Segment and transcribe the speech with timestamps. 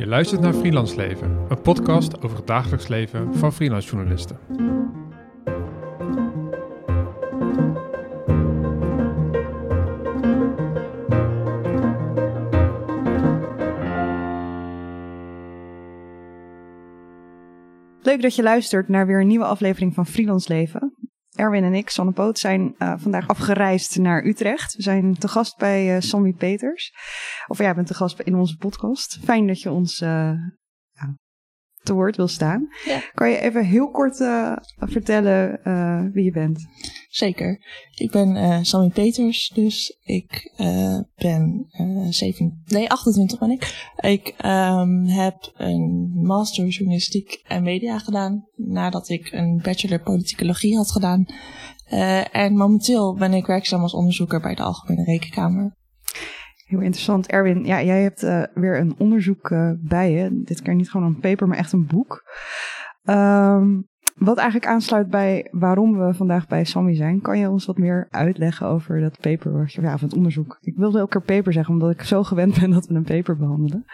[0.00, 4.38] Je luistert naar Freelance Leven, een podcast over het dagelijks leven van freelance journalisten.
[18.02, 20.89] Leuk dat je luistert naar weer een nieuwe aflevering van Freelance Leven.
[21.40, 24.74] Erwin en ik, Sanne Poot, zijn uh, vandaag afgereisd naar Utrecht.
[24.76, 26.94] We zijn te gast bij uh, Sammy Peters.
[27.46, 29.18] Of jij bent te gast in onze podcast.
[29.24, 30.32] Fijn dat je ons uh,
[31.82, 32.68] te woord wil staan.
[32.84, 33.02] Ja.
[33.14, 36.66] Kan je even heel kort uh, vertellen uh, wie je bent?
[37.08, 37.60] Zeker.
[37.94, 40.52] Ik ben uh, Sammy Peters, dus ik
[41.16, 41.66] ben
[42.10, 43.92] 7, nee, 28 ben ik.
[43.96, 50.90] Ik um, heb een master journalistiek en media gedaan nadat ik een bachelor politicologie had
[50.90, 51.26] gedaan.
[52.32, 55.78] en momenteel ben ik werkzaam als onderzoeker bij de Algemene Rekenkamer.
[56.70, 57.26] Heel interessant.
[57.26, 60.42] Erwin, ja, jij hebt uh, weer een onderzoek uh, bij je.
[60.44, 62.22] Dit keer niet gewoon een paper, maar echt een boek.
[63.04, 67.20] Um, wat eigenlijk aansluit bij waarom we vandaag bij Sammy zijn.
[67.20, 70.58] Kan je ons wat meer uitleggen over dat paper, wat je, ja, of het onderzoek?
[70.60, 73.36] Ik wilde elke keer paper zeggen, omdat ik zo gewend ben dat we een paper
[73.36, 73.84] behandelen.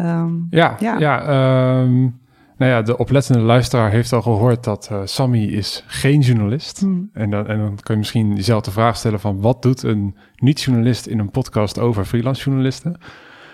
[0.00, 2.20] Um, ja, ja, ja um,
[2.60, 6.80] nou ja, de oplettende luisteraar heeft al gehoord dat uh, Sammy is geen journalist.
[6.80, 7.10] Hmm.
[7.12, 10.16] En, dan, en dan kun je misschien jezelf de vraag stellen van wat doet een
[10.36, 12.96] niet-journalist in een podcast over freelance journalisten?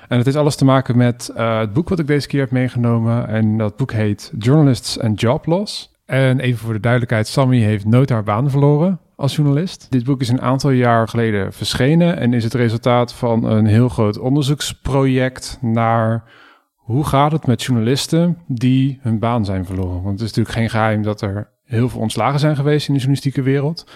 [0.08, 2.50] En het is alles te maken met uh, het boek wat ik deze keer heb
[2.50, 3.28] meegenomen.
[3.28, 5.92] En dat boek heet Journalists and Job Loss.
[6.06, 9.86] En even voor de duidelijkheid, Sammy heeft nooit haar baan verloren als journalist.
[9.90, 13.88] Dit boek is een aantal jaar geleden verschenen en is het resultaat van een heel
[13.88, 16.24] groot onderzoeksproject naar
[16.86, 20.02] hoe gaat het met journalisten die hun baan zijn verloren?
[20.02, 23.00] Want het is natuurlijk geen geheim dat er heel veel ontslagen zijn geweest in de
[23.00, 23.86] journalistieke wereld.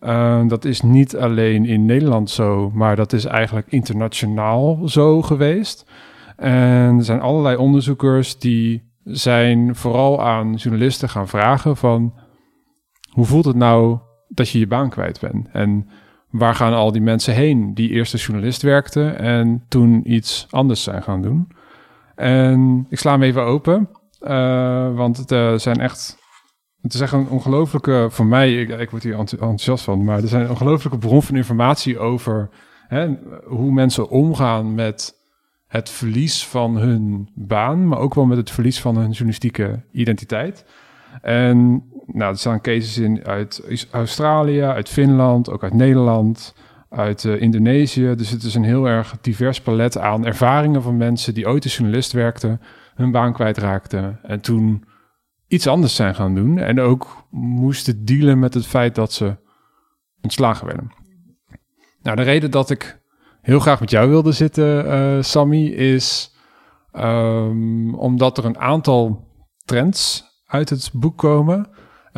[0.00, 5.90] Uh, dat is niet alleen in Nederland zo, maar dat is eigenlijk internationaal zo geweest.
[6.36, 12.14] En er zijn allerlei onderzoekers die zijn vooral aan journalisten gaan vragen van...
[13.10, 15.48] hoe voelt het nou dat je je baan kwijt bent?
[15.52, 15.88] En
[16.30, 20.82] waar gaan al die mensen heen die eerst als journalist werkten en toen iets anders
[20.82, 21.56] zijn gaan doen?
[22.18, 23.88] En ik sla hem even open,
[24.20, 26.16] uh, want het uh, zijn echt...
[26.80, 30.28] Het is echt een ongelofelijke, voor mij, ik, ik word hier enthousiast van, maar er
[30.28, 32.48] zijn een ongelofelijke bron van informatie over
[32.88, 33.14] hè,
[33.44, 35.14] hoe mensen omgaan met
[35.66, 40.64] het verlies van hun baan, maar ook wel met het verlies van hun journalistieke identiteit.
[41.22, 46.54] En nou, er staan cases in uit Australië, uit Finland, ook uit Nederland
[46.88, 48.14] uit uh, Indonesië.
[48.14, 51.76] Dus het is een heel erg divers palet aan ervaringen van mensen die ooit als
[51.76, 52.60] journalist werkten,
[52.94, 54.84] hun baan kwijtraakten en toen
[55.46, 56.58] iets anders zijn gaan doen.
[56.58, 59.36] En ook moesten dealen met het feit dat ze
[60.22, 60.92] ontslagen werden.
[62.02, 63.00] Nou, de reden dat ik
[63.40, 66.36] heel graag met jou wilde zitten, uh, Sammy, is
[66.92, 69.26] um, omdat er een aantal
[69.64, 71.68] trends uit het boek komen.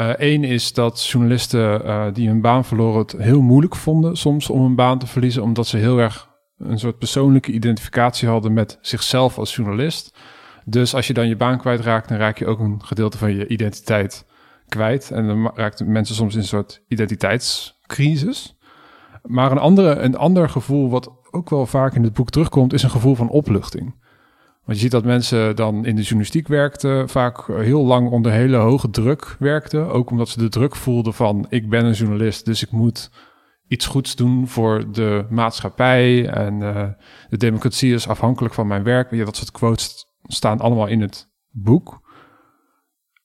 [0.01, 4.51] Eén uh, is dat journalisten uh, die hun baan verloren het heel moeilijk vonden soms
[4.51, 6.29] om een baan te verliezen, omdat ze heel erg
[6.59, 10.19] een soort persoonlijke identificatie hadden met zichzelf als journalist.
[10.65, 13.47] Dus als je dan je baan kwijtraakt, dan raak je ook een gedeelte van je
[13.47, 14.27] identiteit
[14.69, 15.11] kwijt.
[15.11, 18.57] En dan raakten mensen soms in een soort identiteitscrisis.
[19.23, 22.83] Maar een, andere, een ander gevoel, wat ook wel vaak in het boek terugkomt, is
[22.83, 23.95] een gevoel van opluchting.
[24.71, 28.91] Je ziet dat mensen dan in de journalistiek werkten, vaak heel lang onder hele hoge
[28.91, 29.93] druk werkten.
[29.93, 33.11] Ook omdat ze de druk voelden van ik ben een journalist, dus ik moet
[33.69, 36.29] iets goeds doen voor de maatschappij.
[36.29, 36.89] En uh,
[37.29, 39.11] de democratie is afhankelijk van mijn werk.
[39.11, 42.01] Ja, dat soort quotes staan allemaal in het boek.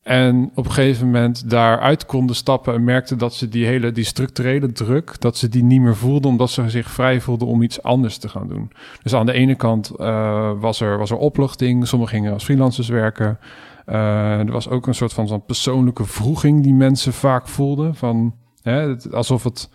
[0.05, 4.03] En op een gegeven moment daaruit konden stappen en merkten dat ze die hele die
[4.03, 7.83] structurele druk, dat ze die niet meer voelden, omdat ze zich vrij voelden om iets
[7.83, 8.71] anders te gaan doen.
[9.03, 12.87] Dus aan de ene kant uh, was, er, was er opluchting, sommigen gingen als freelancers
[12.87, 13.39] werken.
[13.85, 17.95] Uh, er was ook een soort van zo'n persoonlijke vroeging die mensen vaak voelden.
[17.95, 19.69] Van, hè, alsof het,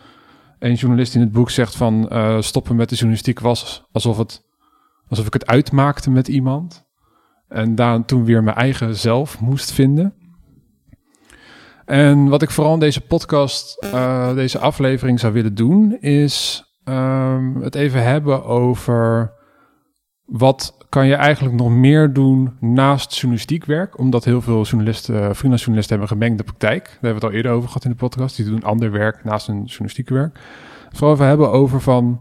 [0.59, 4.43] een journalist in het boek zegt van uh, stoppen met de journalistiek was alsof, het,
[5.09, 6.89] alsof ik het uitmaakte met iemand.
[7.49, 10.15] En daar toen weer mijn eigen zelf moest vinden.
[11.91, 17.63] En wat ik vooral in deze podcast, uh, deze aflevering zou willen doen, is um,
[17.63, 19.33] het even hebben over
[20.25, 23.99] wat kan je eigenlijk nog meer doen naast journalistiek werk?
[23.99, 26.85] Omdat heel veel journalisten, uh, freelance journalisten hebben gemengde praktijk.
[26.85, 28.37] Daar hebben we het al eerder over gehad in de podcast.
[28.37, 30.39] Die doen ander werk naast hun journalistieke werk.
[30.91, 32.21] Vooral even hebben over van,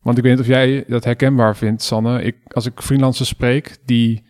[0.00, 2.22] want ik weet niet of jij dat herkenbaar vindt, Sanne.
[2.22, 4.29] Ik, als ik freelancers spreek die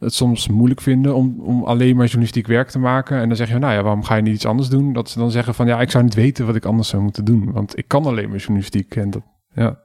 [0.00, 3.20] het soms moeilijk vinden om, om alleen maar journalistiek werk te maken.
[3.20, 4.92] En dan zeg je, nou ja, waarom ga je niet iets anders doen?
[4.92, 7.24] Dat ze dan zeggen van, ja, ik zou niet weten wat ik anders zou moeten
[7.24, 7.52] doen.
[7.52, 8.96] Want ik kan alleen maar journalistiek.
[8.96, 9.22] En, dat,
[9.54, 9.78] ja.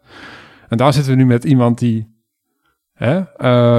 [0.70, 2.14] en daar zitten we nu met iemand die
[2.94, 3.26] hè, uh,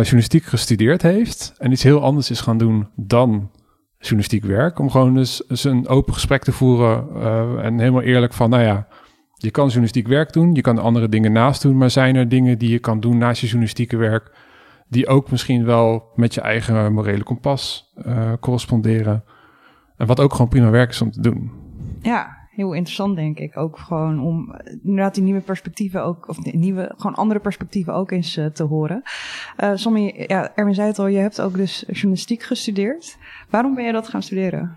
[0.03, 3.50] journalistiek gestudeerd heeft en iets heel anders is gaan doen dan
[3.99, 4.79] journalistiek werk.
[4.79, 8.87] Om gewoon dus, een open gesprek te voeren uh, en helemaal eerlijk van, nou ja,
[9.35, 12.59] je kan journalistiek werk doen, je kan andere dingen naast doen, maar zijn er dingen
[12.59, 14.31] die je kan doen naast je journalistieke werk,
[14.88, 19.25] die ook misschien wel met je eigen morele kompas uh, corresponderen?
[19.97, 21.50] En wat ook gewoon prima werk is om te doen.
[22.03, 23.56] Ja, heel interessant, denk ik.
[23.56, 28.37] Ook gewoon om inderdaad die nieuwe perspectieven ook, of nieuwe, gewoon andere perspectieven ook eens
[28.37, 29.03] uh, te horen.
[29.61, 33.19] Uh, Sommi, ja, Erwin zei het al, je hebt ook dus journalistiek gestudeerd.
[33.50, 34.77] Waarom ben je dat gaan studeren?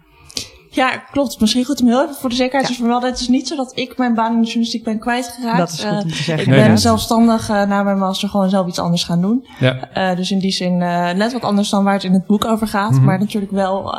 [0.71, 1.39] Ja, klopt.
[1.39, 3.09] Misschien goed om heel even voor de zekerheid te vermelden.
[3.09, 5.57] Het is niet zo dat ik mijn baan in de journalistiek ben kwijtgeraakt.
[5.57, 6.53] Dat is goed om te zeggen.
[6.53, 9.47] ik ben zelfstandig uh, na mijn master gewoon zelf iets anders gaan doen.
[9.59, 9.89] Ja.
[9.97, 12.45] Uh, dus in die zin uh, net wat anders dan waar het in het boek
[12.45, 12.91] over gaat.
[12.91, 13.05] Mm -hmm.
[13.05, 13.95] Maar natuurlijk wel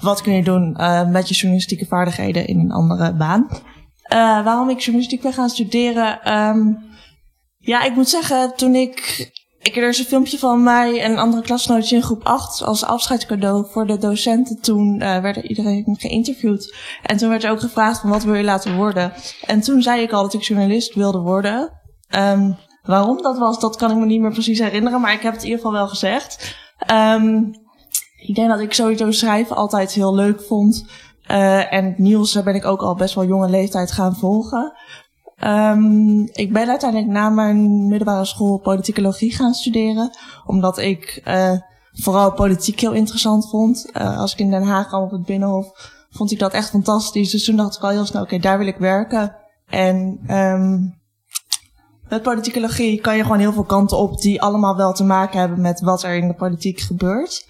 [0.00, 0.76] wat kun je doen
[1.10, 3.48] met je journalistieke vaardigheden in een andere baan.
[4.44, 6.34] waarom ik journalistiek ben gaan studeren...
[6.34, 6.86] Um,
[7.58, 9.30] ja, ik moet zeggen, toen ik
[9.68, 12.84] ik, er is een filmpje van mij en een andere klasgenootje in groep 8 als
[12.84, 14.60] afscheidscadeau voor de docenten.
[14.60, 16.74] Toen uh, werd iedereen geïnterviewd.
[17.02, 19.12] En toen werd er ook gevraagd van wat wil je laten worden.
[19.46, 21.72] En toen zei ik al dat ik journalist wilde worden.
[22.16, 25.00] Um, waarom dat was, dat kan ik me niet meer precies herinneren.
[25.00, 26.56] Maar ik heb het in ieder geval wel gezegd.
[26.92, 27.50] Um,
[28.16, 30.86] ik denk dat ik sowieso schrijven altijd heel leuk vond.
[31.30, 34.72] Uh, en Niels ben ik ook al best wel jonge leeftijd gaan volgen.
[35.44, 40.10] Um, ik ben uiteindelijk na mijn middelbare school politicologie gaan studeren.
[40.46, 41.52] Omdat ik uh,
[41.92, 43.90] vooral politiek heel interessant vond.
[43.92, 45.66] Uh, als ik in Den Haag kwam op het Binnenhof,
[46.10, 47.30] vond ik dat echt fantastisch.
[47.30, 49.36] Dus toen dacht ik al heel snel, oké, daar wil ik werken.
[49.66, 50.98] En um,
[52.08, 55.60] met politicologie kan je gewoon heel veel kanten op die allemaal wel te maken hebben
[55.60, 57.46] met wat er in de politiek gebeurt.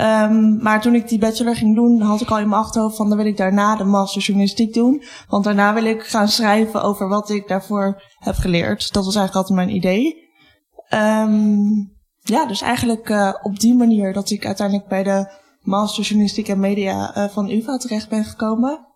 [0.00, 3.08] Um, maar toen ik die bachelor ging doen, had ik al in mijn achterhoofd van
[3.08, 5.02] dan wil ik daarna de master journalistiek doen.
[5.28, 8.92] Want daarna wil ik gaan schrijven over wat ik daarvoor heb geleerd.
[8.92, 10.30] Dat was eigenlijk altijd mijn idee.
[10.94, 16.48] Um, ja, dus eigenlijk uh, op die manier dat ik uiteindelijk bij de master journalistiek
[16.48, 18.86] en media uh, van UvA terecht ben gekomen.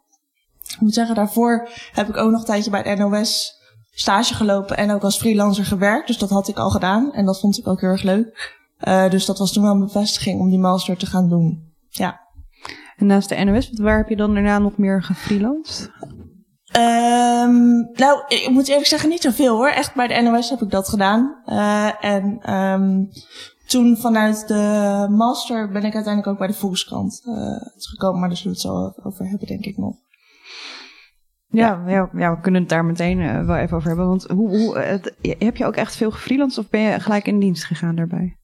[0.68, 3.54] Ik moet zeggen, daarvoor heb ik ook nog een tijdje bij het NOS
[3.90, 6.06] stage gelopen en ook als freelancer gewerkt.
[6.06, 8.54] Dus dat had ik al gedaan en dat vond ik ook heel erg leuk.
[8.80, 11.72] Uh, dus dat was toen wel een bevestiging om die master te gaan doen.
[11.88, 12.20] Ja.
[12.96, 15.90] En naast de NOS, waar heb je dan daarna nog meer gefreelanced?
[16.76, 19.68] Um, nou, ik moet eerlijk zeggen, niet zoveel hoor.
[19.68, 21.42] Echt bij de NOS heb ik dat gedaan.
[21.46, 23.08] Uh, en um,
[23.66, 27.34] toen vanuit de master ben ik uiteindelijk ook bij de Volkskrant uh,
[27.76, 28.20] gekomen.
[28.20, 29.94] Maar daar zullen we het zo over hebben, denk ik nog.
[31.48, 34.06] Ja, ja, ja, we kunnen het daar meteen uh, wel even over hebben.
[34.06, 37.38] Want hoe, hoe, het, heb je ook echt veel gefreelanced of ben je gelijk in
[37.38, 38.36] dienst gegaan daarbij?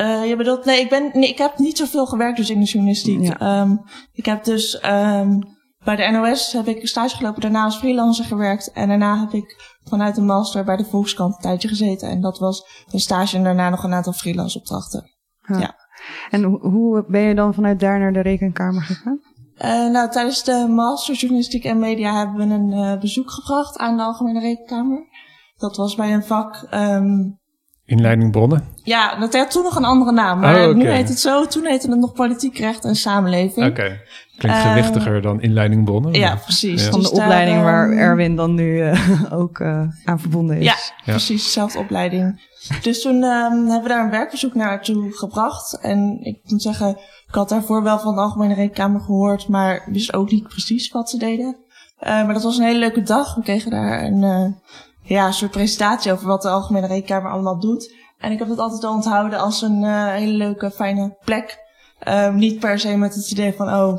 [0.00, 2.66] Uh, je bedoelt, nee, ik ben, nee, ik heb niet zoveel gewerkt dus in de
[2.66, 3.38] journalistiek.
[3.38, 3.60] Ja.
[3.60, 3.80] Um,
[4.12, 5.38] ik heb dus um,
[5.84, 9.78] bij de NOS heb ik stage gelopen, daarna als freelancer gewerkt en daarna heb ik
[9.84, 13.44] vanuit de master bij de Volkskrant een tijdje gezeten en dat was een stage en
[13.44, 15.10] daarna nog een aantal freelance opdrachten.
[15.40, 15.58] Ja.
[15.58, 15.74] ja.
[16.30, 19.20] En hoe ben je dan vanuit daar naar de rekenkamer gegaan?
[19.64, 23.96] Uh, nou, tijdens de master journalistiek en media hebben we een uh, bezoek gebracht aan
[23.96, 25.08] de Algemene Rekenkamer.
[25.56, 27.39] Dat was bij een vak um,
[27.90, 28.64] Inleiding bronnen?
[28.82, 30.38] Ja, dat had toen nog een andere naam.
[30.40, 30.72] Maar oh, okay.
[30.72, 31.46] nu heet het zo.
[31.46, 33.66] Toen heette het nog politiek recht en samenleving.
[33.66, 33.80] Oké.
[33.80, 34.00] Okay.
[34.36, 36.12] Klinkt uh, gewichtiger dan inleiding bronnen.
[36.12, 36.84] Ja, precies.
[36.84, 36.90] Ja.
[36.90, 40.64] Van de dus opleiding daar, waar Erwin dan nu uh, ook uh, aan verbonden is.
[40.64, 41.12] Ja, ja.
[41.12, 41.44] precies.
[41.44, 42.48] Dezelfde opleiding.
[42.82, 45.78] dus toen um, hebben we daar een werkbezoek naartoe gebracht.
[45.80, 46.88] En ik moet zeggen,
[47.28, 49.48] ik had daarvoor wel van de Algemene Rekenkamer gehoord.
[49.48, 51.56] Maar wist ook niet precies wat ze deden.
[52.00, 53.34] maar dat was een hele leuke dag.
[53.34, 54.54] We kregen daar een
[55.14, 57.94] ja, een soort presentatie over wat de Algemene Rekenkamer allemaal doet.
[58.18, 61.58] En ik heb het altijd al onthouden als een uh, hele leuke, fijne plek.
[62.08, 63.98] Um, niet per se met het idee van, oh,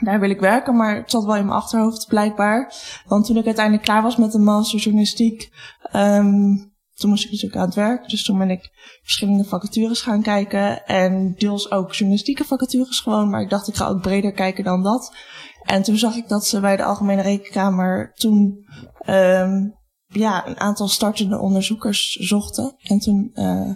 [0.00, 2.74] daar wil ik werken, maar het zat wel in mijn achterhoofd, blijkbaar.
[3.06, 5.52] Want toen ik uiteindelijk klaar was met de master journalistiek,
[5.92, 8.08] um, toen moest ik natuurlijk aan het werk.
[8.08, 8.70] Dus toen ben ik
[9.02, 10.86] verschillende vacatures gaan kijken.
[10.86, 13.30] En deels ook journalistieke vacatures gewoon.
[13.30, 15.14] Maar ik dacht, ik ga ook breder kijken dan dat.
[15.62, 18.66] En toen zag ik dat ze bij de Algemene Rekenkamer toen
[19.06, 19.78] um,
[20.10, 22.74] ja, een aantal startende onderzoekers zochten.
[22.82, 23.70] En toen uh,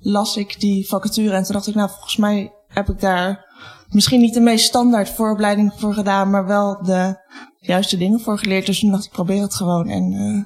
[0.00, 3.46] las ik die vacature en toen dacht ik, nou, volgens mij heb ik daar
[3.90, 7.16] misschien niet de meest standaard vooropleiding voor gedaan, maar wel de
[7.60, 8.66] juiste dingen voor geleerd.
[8.66, 9.88] Dus toen dacht ik, probeer het gewoon.
[9.88, 10.44] En uh,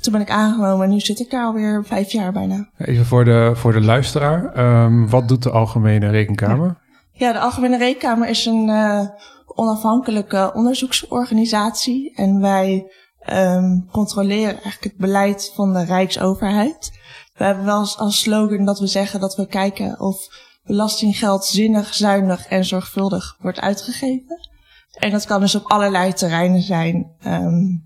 [0.00, 2.68] toen ben ik aangenomen en nu zit ik daar alweer vijf jaar bijna.
[2.78, 4.58] Even voor de, voor de luisteraar.
[4.84, 6.78] Um, wat doet de Algemene Rekenkamer?
[7.12, 9.00] Ja, de Algemene Rekenkamer is een uh,
[9.46, 12.14] onafhankelijke onderzoeksorganisatie.
[12.14, 12.90] En wij
[13.32, 16.98] um, controleren eigenlijk het beleid van de Rijksoverheid.
[17.34, 20.26] We hebben wel als, slogan dat we zeggen dat we kijken of
[20.62, 24.48] belastinggeld zinnig, zuinig en zorgvuldig wordt uitgegeven.
[24.92, 27.16] En dat kan dus op allerlei terreinen zijn.
[27.26, 27.84] Um,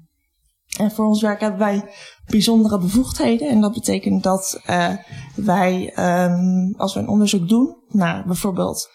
[0.79, 1.85] En voor ons werk hebben wij
[2.27, 3.49] bijzondere bevoegdheden.
[3.49, 4.95] En dat betekent dat uh,
[5.35, 5.93] wij,
[6.25, 8.91] um, als we een onderzoek doen, naar bijvoorbeeld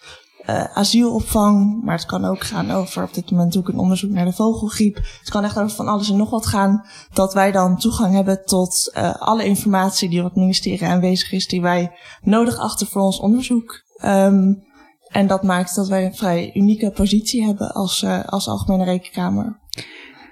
[0.50, 4.10] uh, asielopvang, maar het kan ook gaan over, op dit moment doe ik een onderzoek
[4.10, 4.96] naar de vogelgriep.
[4.96, 8.46] Het kan echt over van alles en nog wat gaan, dat wij dan toegang hebben
[8.46, 13.02] tot uh, alle informatie die op het ministerie aanwezig is, die wij nodig achter voor
[13.02, 13.84] ons onderzoek.
[14.04, 14.64] Um,
[15.10, 19.60] en dat maakt dat wij een vrij unieke positie hebben als, uh, als Algemene Rekenkamer.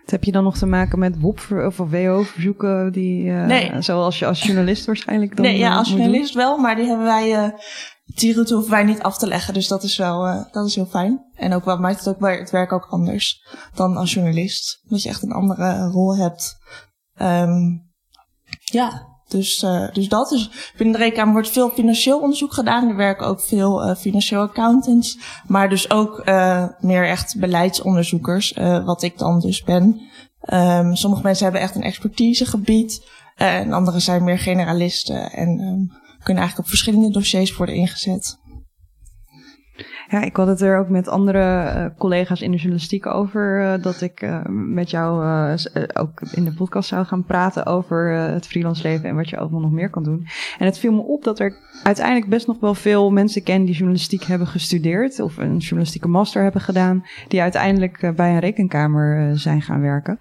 [0.05, 3.81] heb je dan nog te maken met WOP of WO-verzoeken, die, nee.
[3.81, 7.53] zoals je als journalist waarschijnlijk dan Nee, ja, als journalist wel, maar die hebben wij,
[8.05, 9.53] die route hoeven wij niet af te leggen.
[9.53, 11.31] Dus dat is wel, uh, dat is heel fijn.
[11.33, 14.81] En ook wel maakt het ook het werk ook anders dan als journalist.
[14.83, 16.57] Dat je echt een andere rol hebt.
[17.21, 17.91] Um,
[18.63, 20.71] ja, dus, uh, dus dat is.
[20.77, 22.89] Binnen de rekenkamer wordt veel financieel onderzoek gedaan.
[22.89, 25.17] Er werken ook veel uh, financieel accountants.
[25.47, 26.25] Maar dus ook
[26.79, 28.53] meer echt beleidsonderzoekers,
[28.85, 30.01] wat ik dan dus ben.
[30.53, 33.05] Um, sommige mensen hebben echt een expertisegebied.
[33.35, 35.31] en anderen zijn meer generalisten.
[35.31, 38.37] En um, kunnen eigenlijk op verschillende dossiers worden ingezet.
[40.09, 43.61] Ja, ik had het er ook met andere uh, collega's in de journalistiek over.
[43.61, 45.23] Uh, dat ik uh, met jou
[45.93, 49.51] ook in de podcast zou gaan praten over het freelance leven en wat je ook
[49.51, 50.27] nog meer kan doen.
[50.59, 53.73] En het viel me op dat er uiteindelijk best nog wel veel mensen ken die
[53.75, 59.61] journalistiek hebben gestudeerd of een journalistieke master hebben gedaan, die uiteindelijk bij een rekenkamer zijn
[59.61, 60.17] gaan werken.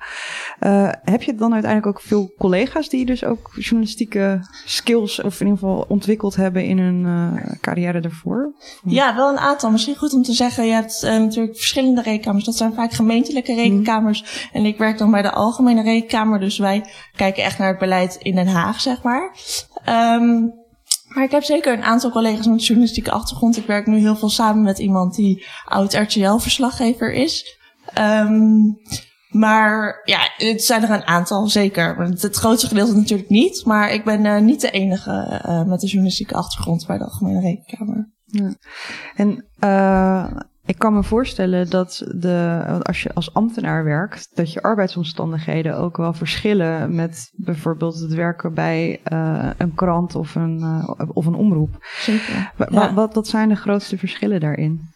[1.03, 5.61] heb je dan uiteindelijk ook veel collega's die dus ook journalistieke skills of in ieder
[5.61, 7.07] geval ontwikkeld hebben in hun
[7.61, 8.53] carrière daarvoor?
[8.85, 12.45] Ja, wel een aantal misschien goed om te zeggen, je hebt uh, natuurlijk verschillende rekenkamers.
[12.45, 14.21] Dat zijn vaak gemeentelijke rekenkamers.
[14.21, 14.49] Mm.
[14.52, 16.41] En ik werk dan bij de Algemene Rekenkamer.
[16.41, 16.85] Dus wij
[17.17, 19.37] kijken echt naar het beleid in Den Haag, zeg maar.
[19.88, 20.61] Um,
[21.09, 23.57] maar ik heb zeker een aantal collega's met journalistieke achtergrond.
[23.57, 27.59] Ik werk nu heel veel samen met iemand die oud-RTL-verslaggever is.
[27.99, 28.81] Um,
[29.29, 31.97] maar ja, het zijn er een aantal, zeker.
[31.97, 33.64] Het, het grootste gedeelte natuurlijk niet.
[33.64, 37.41] Maar ik ben uh, niet de enige uh, met een journalistieke achtergrond bij de Algemene
[37.41, 38.11] Rekenkamer.
[38.33, 38.55] Ja.
[39.17, 44.62] En uh, ik kan me voorstellen dat de, als je als ambtenaar werkt, dat je
[44.62, 51.09] arbeidsomstandigheden ook wel verschillen met bijvoorbeeld het werken bij uh, een krant of een, uh,
[51.12, 51.87] of een omroep.
[51.99, 52.53] Zeker.
[52.71, 52.95] Ja.
[52.95, 54.91] Wat, wat zijn de grootste verschillen daarin?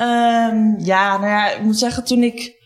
[0.00, 2.56] Um, ja, nou ja, ik moet zeggen, toen ik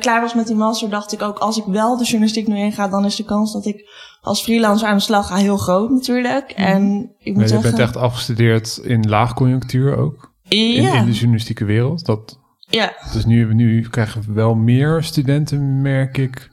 [0.00, 2.88] klaar was met die master, dacht ik ook, als ik wel de journalistiek nu inga,
[2.88, 3.88] dan is de kans dat ik
[4.20, 6.54] als freelancer aan de slag ga heel groot natuurlijk.
[6.56, 6.64] Mm.
[6.64, 10.32] En ik moet je zeggen, bent echt afgestudeerd in laagconjunctuur ook.
[10.42, 10.58] Ja.
[10.58, 12.04] In, in de journalistieke wereld.
[12.04, 12.92] Dat, ja.
[13.12, 16.49] Dus nu, nu krijgen we wel meer studenten, merk ik,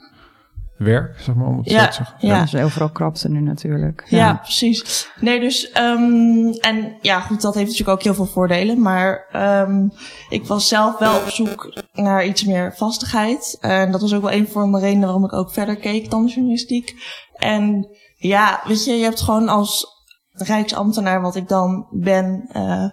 [0.77, 2.27] werk, zeg maar, om het ja, zo te zeggen.
[2.27, 4.03] Ja, dus overal krapte nu natuurlijk.
[4.07, 5.09] Ja, ja precies.
[5.19, 8.81] Nee, dus, um, en ja, goed, dat heeft natuurlijk ook heel veel voordelen.
[8.81, 9.25] Maar
[9.67, 9.91] um,
[10.29, 13.57] ik was zelf wel op zoek naar iets meer vastigheid.
[13.59, 16.25] En dat was ook wel een van de redenen waarom ik ook verder keek dan
[16.25, 16.95] de journalistiek.
[17.33, 19.95] En ja, weet je, je hebt gewoon als
[20.31, 22.89] rijksambtenaar, wat ik dan ben, uh,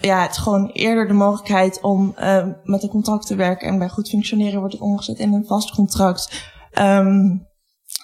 [0.00, 3.68] ja, het gewoon eerder de mogelijkheid om uh, met een contract te werken.
[3.68, 6.50] En bij goed functioneren wordt het omgezet in een vast contract.
[6.78, 7.50] Um,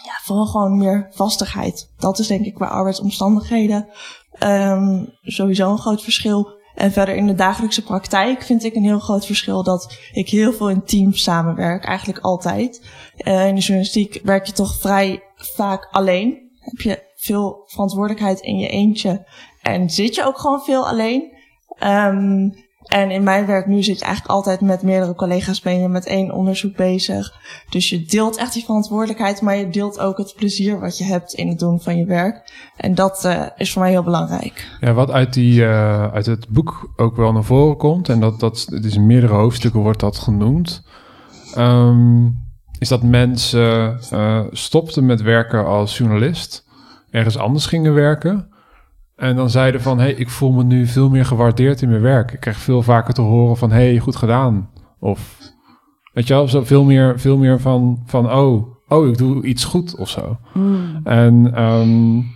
[0.04, 1.92] ja, vooral gewoon meer vastigheid.
[1.96, 3.88] Dat is denk ik qua arbeidsomstandigheden
[4.40, 6.56] um, sowieso een groot verschil.
[6.74, 10.52] En verder in de dagelijkse praktijk vind ik een heel groot verschil dat ik heel
[10.52, 12.82] veel in teams samenwerk, eigenlijk altijd.
[13.18, 16.50] Uh, in de journalistiek werk je toch vrij vaak alleen.
[16.58, 19.26] Heb je veel verantwoordelijkheid in je eentje
[19.62, 21.36] en zit je ook gewoon veel alleen.
[21.84, 25.88] Um, en in mijn werk nu zit je eigenlijk altijd met meerdere collega's ben je
[25.88, 27.32] met één onderzoek bezig.
[27.70, 31.32] Dus je deelt echt die verantwoordelijkheid, maar je deelt ook het plezier wat je hebt
[31.32, 32.52] in het doen van je werk.
[32.76, 34.76] En dat uh, is voor mij heel belangrijk.
[34.80, 38.40] Ja, wat uit, die, uh, uit het boek ook wel naar voren komt, en dat,
[38.40, 40.82] dat het is in meerdere hoofdstukken wordt dat genoemd,
[41.56, 42.46] um,
[42.78, 46.64] is dat mensen uh, stopten met werken als journalist,
[47.10, 48.56] ergens anders gingen werken.
[49.18, 52.32] En dan zeiden van, hey, ik voel me nu veel meer gewaardeerd in mijn werk.
[52.32, 54.70] Ik krijg veel vaker te horen van, hey, goed gedaan.
[54.98, 55.38] Of,
[56.12, 59.64] weet je wel, zo veel meer, veel meer van, van oh, oh, ik doe iets
[59.64, 60.38] goed of zo.
[60.54, 61.00] Mm.
[61.04, 62.26] En um,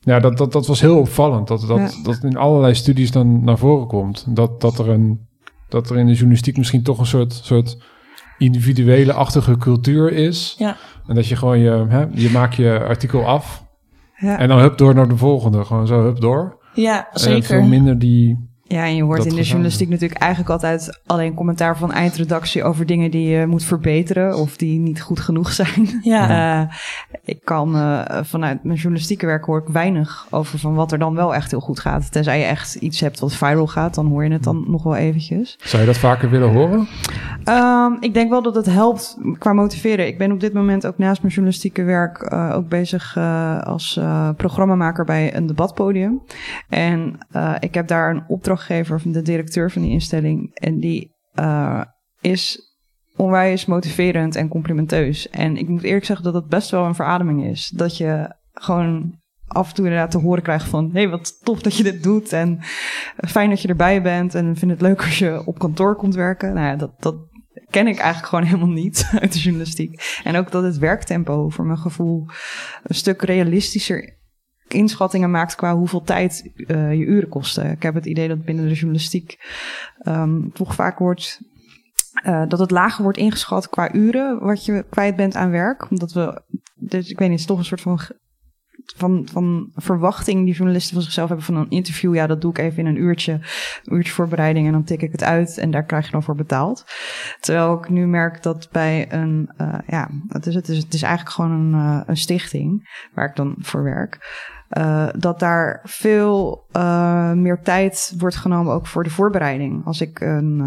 [0.00, 1.48] ja, dat, dat, dat was heel opvallend.
[1.48, 2.02] Dat, dat, Ja.
[2.02, 4.24] dat in allerlei studies dan naar voren komt.
[4.28, 5.26] Dat, dat, er een,
[5.68, 7.78] dat er in de journalistiek misschien toch een soort, soort
[8.38, 10.54] individuele-achtige cultuur is.
[10.58, 10.76] Ja.
[11.06, 13.66] En dat je gewoon je, hè, je maakt je artikel af.
[14.20, 14.38] Ja.
[14.38, 15.64] En dan hup door naar de volgende.
[15.64, 16.58] Gewoon zo hup door.
[16.74, 17.64] Ja, En veel zeker.
[17.64, 18.47] minder die...
[18.68, 22.86] Ja, en je hoort in de journalistiek natuurlijk eigenlijk altijd alleen commentaar van eindredactie over
[22.86, 26.00] dingen die je moet verbeteren of die niet goed genoeg zijn.
[26.02, 26.26] Ja.
[26.38, 26.62] Eh,
[27.24, 31.14] ik kan eh, vanuit mijn journalistieke werk hoor ik weinig over van wat er dan
[31.14, 32.12] wel echt heel goed gaat.
[32.12, 34.96] Tenzij je echt iets hebt wat viral gaat, dan hoor je het dan nog wel
[34.96, 35.58] eventjes.
[35.62, 36.88] Zou je dat vaker willen horen?
[37.44, 40.06] Um, ik denk wel dat het helpt qua motiveren.
[40.06, 43.96] Ik ben op dit moment ook naast mijn journalistieke werk uh, ook bezig uh, als
[43.98, 46.22] uh, programmamaker bij een debatpodium.
[46.68, 47.18] En
[47.60, 48.24] ik heb daar een
[48.58, 50.54] opdrachtgever de directeur van die instelling.
[50.54, 51.16] En die
[52.20, 52.60] is
[53.16, 55.28] onwijs motiverend en complimenteus.
[55.30, 57.68] En ik moet eerlijk zeggen dat het best wel een verademing is.
[57.68, 60.84] Dat je gewoon af en toe inderdaad te horen krijgt van...
[60.92, 62.58] hé, hey, wat tof dat je dit doet en
[63.16, 64.34] fijn dat je erbij bent...
[64.34, 66.54] en vind het leuk als je op kantoor komt werken.
[66.54, 67.16] Nou ja, dat, dat
[67.70, 70.20] ken ik eigenlijk gewoon helemaal niet uit de journalistiek.
[70.24, 72.26] En ook dat het werktempo voor mijn gevoel
[72.82, 74.17] een stuk realistischer
[74.68, 77.70] inschattingen maakt qua hoeveel tijd uh, je uren kosten.
[77.70, 79.36] Ik heb het idee dat binnen de journalistiek
[80.02, 81.40] um, toch vaak wordt
[82.26, 85.90] uh, dat het lager wordt ingeschat qua uren wat je kwijt bent aan werk.
[85.90, 86.42] Omdat we,
[86.74, 88.00] dus ik weet niet, het is toch een soort van
[88.96, 92.14] van, van verwachting die journalisten van zichzelf hebben van een interview.
[92.14, 93.32] Ja, dat doe ik even in een uurtje,
[93.84, 96.34] een uurtje voorbereiding en dan tik ik het uit en daar krijg je dan voor
[96.34, 96.84] betaald.
[97.40, 101.02] Terwijl ik nu merk dat bij een, uh, ja, het is, het, is, het is
[101.02, 104.18] eigenlijk gewoon een, een stichting waar ik dan voor werk.
[104.76, 109.86] Uh, dat daar veel uh, meer tijd wordt genomen ook voor de voorbereiding.
[109.86, 110.58] Als ik een,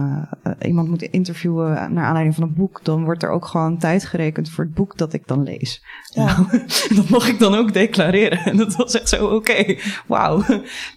[0.44, 4.06] uh, iemand moet interviewen naar aanleiding van een boek, dan wordt er ook gewoon tijd
[4.06, 5.84] gerekend voor het boek dat ik dan lees.
[6.14, 6.26] Ja.
[6.26, 6.48] Nou,
[6.96, 8.40] dat mag ik dan ook declareren.
[8.40, 10.44] En dat was echt zo, oké, okay, wauw.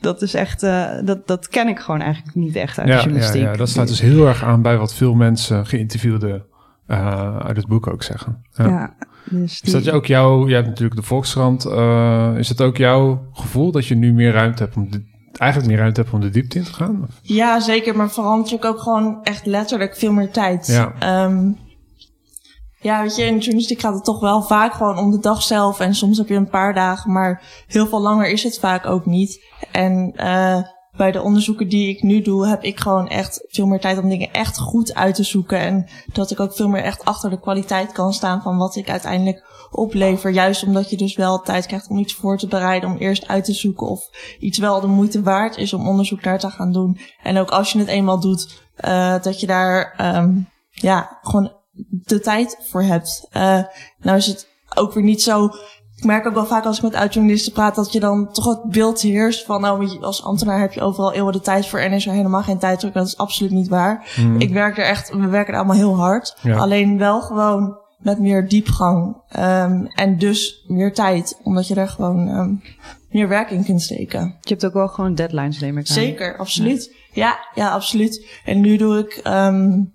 [0.00, 0.60] Dat is echt,
[1.04, 3.42] dat, dat ken ik gewoon eigenlijk niet echt uit ja, de journalistiek.
[3.42, 6.44] Ja, ja, dat sluit dus heel erg aan bij wat veel mensen geïnterviewden
[6.86, 8.44] uit het boek ook zeggen.
[8.50, 8.68] ja.
[8.68, 8.94] ja.
[9.30, 13.28] Dus Is dat ook jouw, jij hebt natuurlijk de Volkskrant, uh, is het ook jouw
[13.32, 15.02] gevoel dat je nu meer ruimte hebt om de,
[15.32, 17.02] eigenlijk meer ruimte hebt om de diepte in te gaan?
[17.02, 17.18] Of?
[17.22, 20.66] Ja, zeker, maar vooral natuurlijk ook gewoon echt letterlijk veel meer tijd.
[20.66, 21.24] Ja.
[21.24, 21.56] Um,
[22.84, 25.80] ja, weet je, in journalistiek gaat het toch wel vaak gewoon om de dag zelf.
[25.80, 29.06] En soms heb je een paar dagen, maar heel veel langer is het vaak ook
[29.06, 29.44] niet.
[29.72, 30.62] En uh,
[30.96, 34.08] bij de onderzoeken die ik nu doe, heb ik gewoon echt veel meer tijd om
[34.08, 35.58] dingen echt goed uit te zoeken.
[35.58, 38.90] En dat ik ook veel meer echt achter de kwaliteit kan staan van wat ik
[38.90, 40.30] uiteindelijk oplever.
[40.30, 43.44] Juist omdat je dus wel tijd krijgt om iets voor te bereiden, om eerst uit
[43.44, 46.98] te zoeken of iets wel de moeite waard is om onderzoek naar te gaan doen.
[47.22, 51.52] En ook als je het eenmaal doet, uh, dat je daar, um, ja, gewoon
[51.90, 53.28] de tijd voor hebt.
[53.36, 53.62] Uh,
[53.98, 55.50] nou is het ook weer niet zo
[55.96, 58.62] ik merk ook wel vaak als ik met oud-journalisten praat dat je dan toch het
[58.62, 62.06] beeld heerst van nou als ambtenaar heb je overal eeuwen de tijd voor en is
[62.06, 62.92] er helemaal geen tijd voor.
[62.92, 64.06] Dat is absoluut niet waar.
[64.16, 64.40] Mm.
[64.40, 66.36] Ik werk er echt, we werken er allemaal heel hard.
[66.42, 66.56] Ja.
[66.56, 72.28] Alleen wel gewoon met meer diepgang um, en dus meer tijd, omdat je er gewoon
[72.28, 72.62] um,
[73.10, 74.36] meer werk in kunt steken.
[74.40, 75.94] Je hebt ook wel gewoon deadlines, neem ik aan.
[75.94, 76.96] Zeker, absoluut.
[77.12, 78.26] Ja, ja, ja absoluut.
[78.44, 79.92] En nu doe ik um,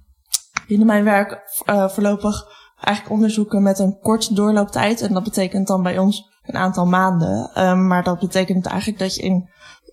[0.68, 5.02] binnen mijn werk uh, voorlopig eigenlijk onderzoeken met een korte doorlooptijd.
[5.02, 7.52] En dat betekent dan bij ons een aantal maanden.
[7.58, 9.50] Um, maar dat betekent eigenlijk dat je in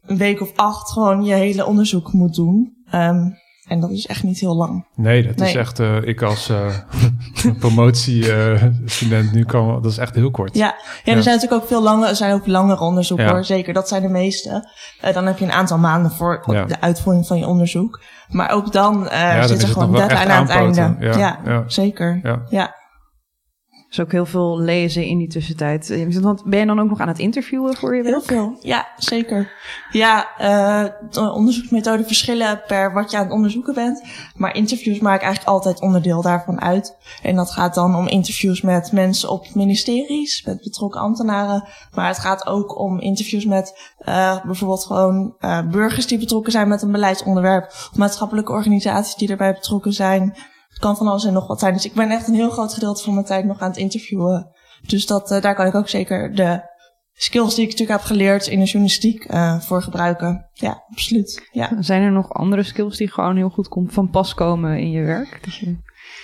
[0.06, 2.76] een week of acht gewoon je hele onderzoek moet doen.
[2.94, 4.86] Um, en dat is echt niet heel lang.
[4.94, 6.66] Nee, dat is echt, uh, ik als uh,
[7.58, 10.54] promotiestudent nu kan, dat is echt heel kort.
[10.54, 13.32] Ja, ja, er zijn natuurlijk ook veel lange, er zijn ook langere onderzoeken ja.
[13.32, 13.72] hoor, zeker.
[13.72, 14.68] Dat zijn de meeste.
[15.04, 18.00] Uh, dan heb je een aantal maanden voor de uitvoering van je onderzoek.
[18.28, 19.08] Maar ook dan,
[19.42, 20.96] zit er gewoon deadline aan het einde.
[21.18, 22.20] Ja, zeker.
[22.48, 22.75] ja
[23.98, 25.90] is ook heel veel lezen in die tussentijd.
[25.90, 28.14] Eh, want ben je dan ook nog aan het interviewen voor je werk?
[28.14, 29.52] Heel veel, ja, zeker.
[29.90, 34.02] Ja, uh, de onderzoeksmethoden verschillen per wat je aan het onderzoeken bent.
[34.34, 36.96] Maar interviews maak ik eigenlijk altijd onderdeel daarvan uit.
[37.22, 41.68] En dat gaat dan om interviews met mensen op ministeries, met betrokken ambtenaren.
[41.94, 46.68] Maar het gaat ook om interviews met uh, bijvoorbeeld gewoon uh, burgers die betrokken zijn
[46.68, 47.72] met een beleidsonderwerp.
[47.94, 50.34] Maatschappelijke organisaties die erbij betrokken zijn.
[50.76, 51.72] Het kan van alles en nog wat zijn.
[51.72, 54.56] Dus ik ben echt een heel groot gedeelte van mijn tijd nog aan het interviewen.
[54.86, 56.60] Dus dat, uh, daar kan ik ook zeker de
[57.12, 60.50] skills die ik natuurlijk heb geleerd in de journalistiek uh, voor gebruiken.
[60.52, 61.48] Ja, absoluut.
[61.52, 61.70] Ja.
[61.80, 65.40] Zijn er nog andere skills die gewoon heel goed van pas komen in je werk?
[65.44, 65.76] je...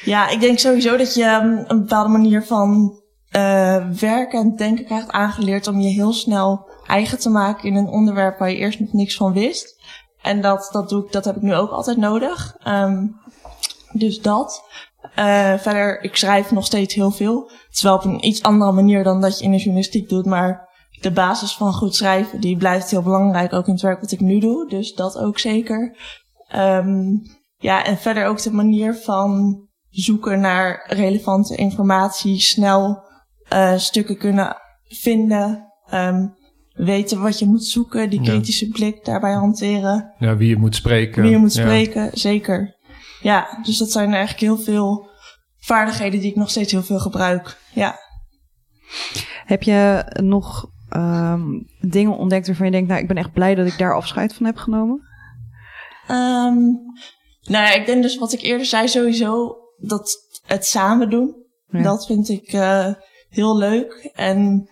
[0.04, 3.00] Ja, ik denk sowieso dat je um, een bepaalde manier van
[3.36, 7.88] uh, werken en denken krijgt aangeleerd om je heel snel eigen te maken in een
[7.88, 9.80] onderwerp waar je eerst nog niks van wist.
[10.22, 12.56] En dat, dat doe ik, dat heb ik nu ook altijd nodig.
[12.66, 13.20] Um,
[13.92, 14.62] dus dat.
[15.18, 17.50] Uh, verder, ik schrijf nog steeds heel veel.
[17.50, 20.26] Het is wel op een iets andere manier dan dat je in de journalistiek doet,
[20.26, 20.68] maar
[21.00, 24.20] de basis van goed schrijven, die blijft heel belangrijk, ook in het werk wat ik
[24.20, 24.68] nu doe.
[24.68, 25.96] Dus dat ook zeker.
[26.56, 27.22] Um,
[27.56, 33.02] ja, en verder ook de manier van zoeken naar relevante informatie, snel
[33.52, 36.34] uh, stukken kunnen vinden, um,
[36.72, 38.72] weten wat je moet zoeken, die kritische ja.
[38.72, 40.14] blik daarbij hanteren.
[40.18, 41.22] Ja, wie je moet spreken.
[41.22, 42.10] Wie je moet spreken, ja.
[42.12, 42.76] zeker.
[43.22, 45.10] Ja, dus dat zijn eigenlijk heel veel
[45.58, 47.58] vaardigheden die ik nog steeds heel veel gebruik.
[47.72, 47.98] Ja.
[49.44, 53.66] Heb je nog um, dingen ontdekt waarvan je denkt, nou, ik ben echt blij dat
[53.66, 55.00] ik daar afscheid van heb genomen?
[56.10, 56.80] Um,
[57.42, 61.40] nou ja, ik denk dus wat ik eerder zei, sowieso dat het samen doen.
[61.68, 62.88] Dat vind ik uh,
[63.28, 64.10] heel leuk.
[64.14, 64.70] En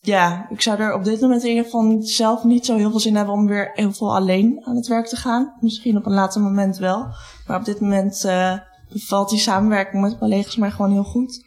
[0.00, 3.00] ja, ik zou er op dit moment in ieder geval zelf niet zo heel veel
[3.00, 5.56] zin hebben om weer heel veel alleen aan het werk te gaan.
[5.60, 7.06] Misschien op een later moment wel.
[7.46, 8.58] Maar op dit moment uh,
[8.88, 11.44] bevalt die samenwerking met collega's mij gewoon heel goed.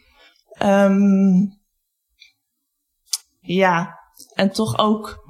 [0.62, 1.58] Um,
[3.40, 3.98] ja,
[4.34, 5.28] en toch ook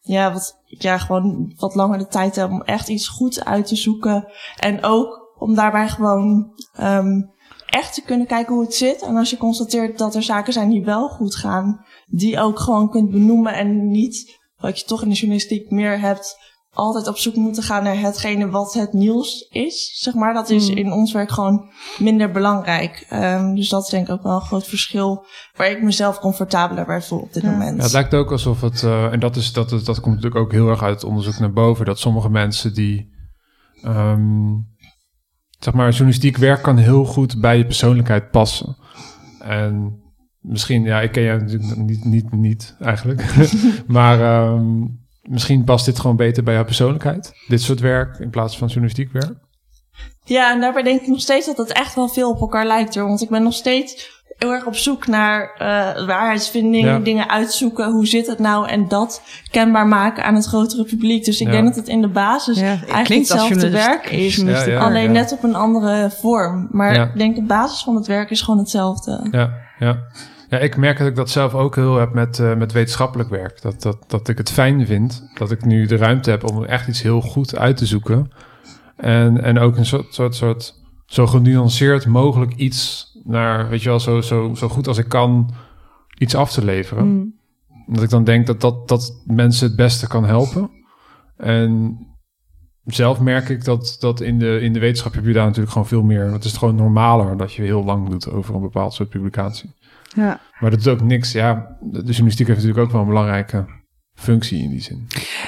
[0.00, 3.76] ja, wat, ja, gewoon wat langer de tijd hebben om echt iets goed uit te
[3.76, 4.32] zoeken.
[4.56, 7.32] En ook om daarbij gewoon um,
[7.66, 9.02] echt te kunnen kijken hoe het zit.
[9.02, 12.90] En als je constateert dat er zaken zijn die wel goed gaan, die ook gewoon
[12.90, 16.36] kunt benoemen en niet wat je toch in de journalistiek meer hebt
[16.74, 19.98] altijd op zoek moeten gaan naar hetgene wat het nieuws is.
[20.00, 20.76] Zeg maar, dat is hmm.
[20.76, 23.06] in ons werk gewoon minder belangrijk.
[23.12, 26.86] Um, dus dat is denk ik ook wel een groot verschil waar ik mezelf comfortabeler
[26.86, 27.76] bij voel op dit moment.
[27.76, 30.52] Ja, het lijkt ook alsof het, uh, en dat, is, dat, dat komt natuurlijk ook
[30.52, 33.10] heel erg uit het onderzoek naar boven, dat sommige mensen die,
[33.84, 34.66] um,
[35.58, 38.76] zeg maar, journalistiek werk kan heel goed bij je persoonlijkheid passen.
[39.40, 40.01] En
[40.42, 43.34] misschien, ja, ik ken jou natuurlijk niet, niet, niet eigenlijk,
[43.86, 47.32] maar um, misschien past dit gewoon beter bij jouw persoonlijkheid.
[47.48, 49.34] Dit soort werk in plaats van journalistiek werk.
[50.24, 52.94] Ja, en daarbij denk ik nog steeds dat het echt wel veel op elkaar lijkt.
[52.94, 53.08] Hoor.
[53.08, 57.90] Want ik ben nog steeds heel erg op zoek naar uh, waarheidsvindingen, dingen uitzoeken.
[57.90, 58.68] Hoe zit het nou?
[58.68, 61.24] En dat kenbaar maken aan het grotere publiek.
[61.24, 64.44] Dus ik denk dat het in de basis eigenlijk hetzelfde werk is.
[64.78, 66.68] alleen net op een andere vorm.
[66.70, 69.26] Maar ik denk de basis van het werk is gewoon hetzelfde.
[69.30, 69.98] Ja, ja.
[70.52, 73.62] Ja, ik merk dat ik dat zelf ook heel heb met, uh, met wetenschappelijk werk.
[73.62, 76.88] Dat, dat, dat ik het fijn vind dat ik nu de ruimte heb om echt
[76.88, 78.30] iets heel goed uit te zoeken.
[78.96, 80.74] En, en ook een soort, soort, soort
[81.06, 85.54] zo genuanceerd mogelijk iets naar, weet je wel, zo, zo, zo goed als ik kan
[86.18, 87.06] iets af te leveren.
[87.06, 87.34] Mm.
[87.86, 90.70] Dat ik dan denk dat, dat dat mensen het beste kan helpen.
[91.36, 91.98] En
[92.84, 95.88] zelf merk ik dat, dat in, de, in de wetenschap heb je daar natuurlijk gewoon
[95.88, 96.32] veel meer.
[96.32, 99.74] Het is gewoon normaler dat je heel lang doet over een bepaald soort publicatie.
[100.14, 100.40] Ja.
[100.60, 101.32] Maar dat is ook niks.
[101.32, 103.64] Ja, de journalistiek heeft natuurlijk ook wel een belangrijke
[104.14, 105.06] functie in die zin.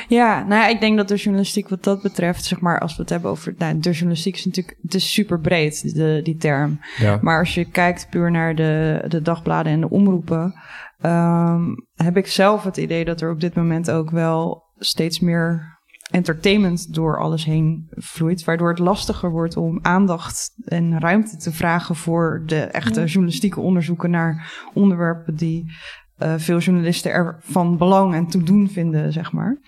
[0.08, 3.02] Ja, nou ja, ik denk dat de journalistiek wat dat betreft, zeg maar, als we
[3.02, 6.80] het hebben over, nou, de journalistiek is natuurlijk, het is super breed, de, die term.
[6.96, 7.18] Ja.
[7.20, 10.54] Maar als je kijkt puur naar de, de dagbladen en de omroepen,
[11.02, 15.73] um, heb ik zelf het idee dat er op dit moment ook wel steeds meer
[16.14, 21.96] entertainment door alles heen vloeit, waardoor het lastiger wordt om aandacht en ruimte te vragen
[21.96, 25.72] voor de echte journalistieke onderzoeken naar onderwerpen die
[26.18, 29.58] uh, veel journalisten er van belang en te doen vinden, zeg maar.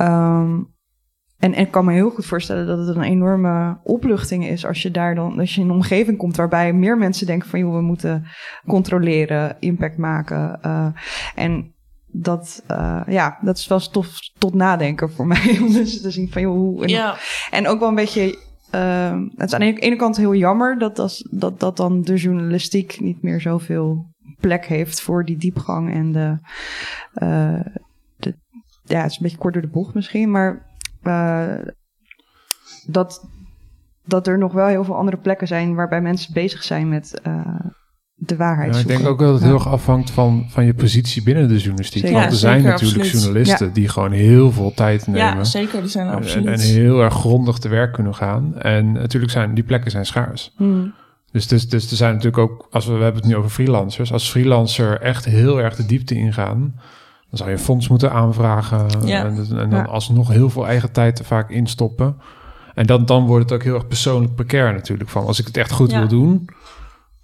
[0.00, 0.76] Um,
[1.38, 4.82] en, en ik kan me heel goed voorstellen dat het een enorme opluchting is als
[4.82, 7.74] je daar dan, als je in een omgeving komt waarbij meer mensen denken van joh,
[7.74, 8.26] we moeten
[8.66, 10.58] controleren, impact maken.
[10.66, 10.86] Uh,
[11.34, 11.74] en
[12.10, 15.58] dat, uh, ja, dat is wel stof tot nadenken voor mij.
[15.60, 16.82] Om dus te zien van, joh, hoe...
[16.82, 17.16] En, ja.
[17.50, 18.46] en ook wel een beetje...
[18.74, 22.14] Uh, het is aan de ene kant heel jammer dat, dat, dat, dat dan de
[22.14, 24.06] journalistiek niet meer zoveel
[24.40, 26.38] plek heeft voor die diepgang en de,
[27.22, 27.60] uh,
[28.16, 28.34] de
[28.84, 30.66] ja, het is een beetje kort door de bocht misschien, maar
[31.02, 31.54] uh,
[32.86, 33.28] dat,
[34.04, 37.20] dat er nog wel heel veel andere plekken zijn waarbij mensen bezig zijn met
[38.20, 41.22] de waarheid ja, Ik denk ook dat het heel erg afhangt van, van je positie
[41.22, 42.10] binnen de journalistiek.
[42.10, 45.20] Want er zijn natuurlijk journalisten die gewoon heel veel tijd nemen.
[45.20, 45.80] Ja, zeker.
[45.80, 46.46] Die zijn absoluut.
[46.46, 48.58] En, heel erg grondig te werk kunnen gaan.
[48.58, 50.52] En natuurlijk zijn die plekken zijn schaars.
[50.56, 50.94] Hmm.
[51.30, 54.12] Dus, dus, dus er zijn natuurlijk ook, als we, we hebben het nu over freelancers.
[54.12, 56.60] Als freelancer echt heel erg de diepte ingaan,
[57.30, 58.86] dan zou je een fonds moeten aanvragen.
[59.04, 59.24] Ja.
[59.24, 62.16] En, en, dan alsnog heel veel eigen tijd er vaak instoppen.
[62.74, 65.10] En dan, dan wordt het ook heel erg persoonlijk precair natuurlijk.
[65.10, 66.48] Van als ik het echt goed wil doen,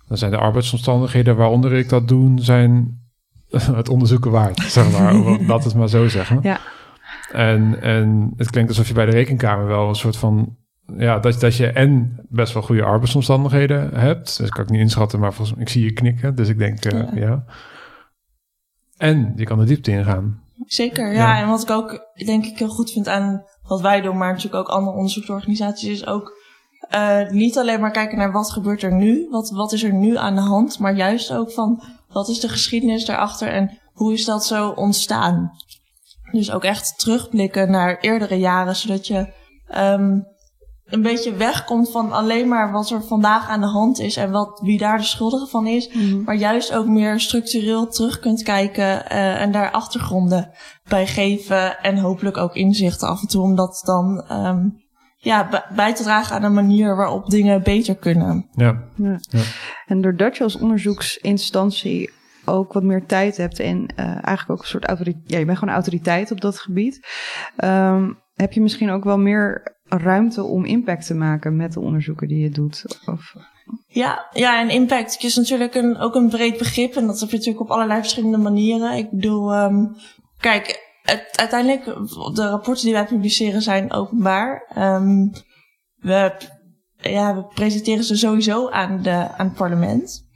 [0.09, 3.03] dan zijn de arbeidsomstandigheden waaronder ik dat doe, zijn
[3.81, 5.47] het onderzoeken waard, zeg maar.
[5.47, 6.39] dat is maar zo zeggen.
[6.43, 6.61] Ja.
[7.33, 10.57] En, en het klinkt alsof je bij de rekenkamer wel een soort van...
[10.97, 14.39] Ja, dat, dat je en best wel goede arbeidsomstandigheden hebt.
[14.39, 16.35] Dus kan ik niet inschatten, maar volgens, ik zie je knikken.
[16.35, 17.45] Dus ik denk, uh, ja.
[18.97, 20.43] En je kan de diepte ingaan.
[20.67, 21.41] Zeker, ja.
[21.41, 24.55] En wat ik ook denk ik heel goed vind aan wat wij doen, maar natuurlijk
[24.55, 26.34] ook andere onderzoeksorganisaties, is ook
[26.91, 30.17] uh, niet alleen maar kijken naar wat gebeurt er nu, wat, wat is er nu
[30.17, 34.25] aan de hand, maar juist ook van wat is de geschiedenis daarachter en hoe is
[34.25, 35.51] dat zo ontstaan.
[36.33, 39.33] Dus ook echt terugblikken naar eerdere jaren, zodat je
[39.77, 40.27] um,
[40.85, 44.61] een beetje wegkomt van alleen maar wat er vandaag aan de hand is en wat,
[44.63, 46.23] wie daar de schuldige van is, mhm.
[46.23, 50.51] maar juist ook meer structureel terug kunt kijken uh, en daar achtergronden
[50.89, 54.84] bij geven en hopelijk ook inzichten af en toe, omdat dan um,
[55.25, 58.49] ja, bij te dragen aan een manier waarop dingen beter kunnen.
[58.53, 58.83] Ja.
[58.97, 59.19] ja.
[59.87, 62.11] En doordat je als onderzoeksinstantie
[62.45, 65.59] ook wat meer tijd hebt en uh, eigenlijk ook een soort autoriteit, ja, je bent
[65.59, 67.07] gewoon autoriteit op dat gebied,
[67.65, 72.29] um, heb je misschien ook wel meer ruimte om impact te maken met de onderzoeken
[72.29, 72.85] die je doet?
[73.05, 73.35] Of...
[73.87, 76.95] Ja, ja, en impact is natuurlijk een, ook een breed begrip.
[76.95, 78.97] En dat heb je natuurlijk op allerlei verschillende manieren.
[78.97, 79.97] Ik bedoel, um,
[80.39, 81.85] kijk, het, uiteindelijk,
[82.35, 84.75] de rapporten die wij publiceren zijn openbaar.
[84.79, 85.33] Um,
[85.97, 86.33] we,
[86.97, 90.27] ja, we presenteren ze sowieso aan, de, aan het parlement.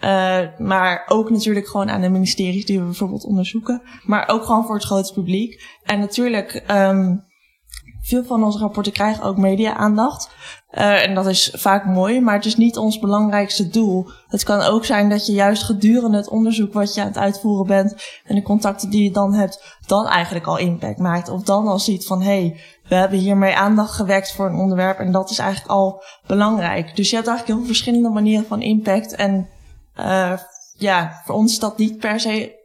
[0.00, 3.82] Uh, maar ook natuurlijk gewoon aan de ministeries die we bijvoorbeeld onderzoeken.
[4.04, 5.62] Maar ook gewoon voor het grote publiek.
[5.82, 7.24] En natuurlijk, um,
[8.04, 10.30] veel van onze rapporten krijgen ook media-aandacht.
[10.70, 14.06] Uh, en dat is vaak mooi, maar het is niet ons belangrijkste doel.
[14.28, 17.66] Het kan ook zijn dat je juist gedurende het onderzoek wat je aan het uitvoeren
[17.66, 21.28] bent en de contacten die je dan hebt, dan eigenlijk al impact maakt.
[21.28, 24.98] Of dan al ziet van hé, hey, we hebben hiermee aandacht gewekt voor een onderwerp
[24.98, 26.96] en dat is eigenlijk al belangrijk.
[26.96, 29.14] Dus je hebt eigenlijk heel veel verschillende manieren van impact.
[29.14, 29.48] En
[29.98, 30.32] uh,
[30.76, 32.63] ja, voor ons is dat niet per se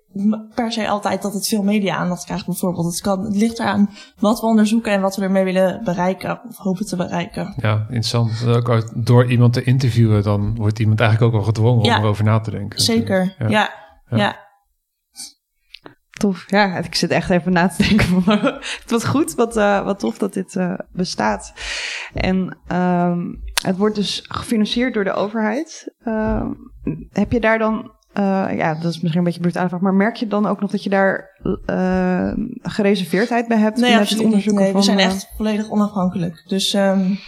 [0.56, 2.86] per se altijd dat het veel media-aandacht krijgt, bijvoorbeeld.
[2.86, 6.58] Het, kan, het ligt eraan wat we onderzoeken en wat we ermee willen bereiken, of
[6.58, 7.54] hopen te bereiken.
[7.58, 8.45] Ja, interessant.
[8.48, 12.39] Ook door iemand te interviewen, dan wordt iemand eigenlijk ook al gedwongen om erover na
[12.39, 12.80] te denken.
[12.80, 13.48] Zeker, ja.
[13.48, 13.69] ja.
[14.10, 14.48] ja.
[16.10, 16.43] Tof.
[16.48, 18.24] Ja, ik zit echt even na te denken.
[18.82, 21.54] het was goed, wat, uh, wat tof dat dit uh, bestaat.
[22.13, 25.95] En um, het wordt dus gefinancierd door de overheid.
[26.04, 26.45] Uh,
[27.12, 30.15] heb je daar dan uh, ja, dat is misschien een beetje brutaal vraag, maar merk
[30.15, 33.78] je dan ook nog dat je daar uh, gereserveerdheid bij hebt?
[33.78, 36.43] Nee, met het onderzoek nee, we zijn uh, echt volledig onafhankelijk.
[36.48, 37.19] Dus um,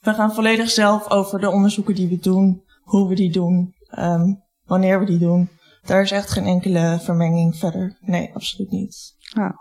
[0.00, 4.42] we gaan volledig zelf over de onderzoeken die we doen, hoe we die doen, um,
[4.64, 5.48] wanneer we die doen.
[5.82, 7.98] Daar is echt geen enkele vermenging verder.
[8.00, 9.14] Nee, absoluut niet.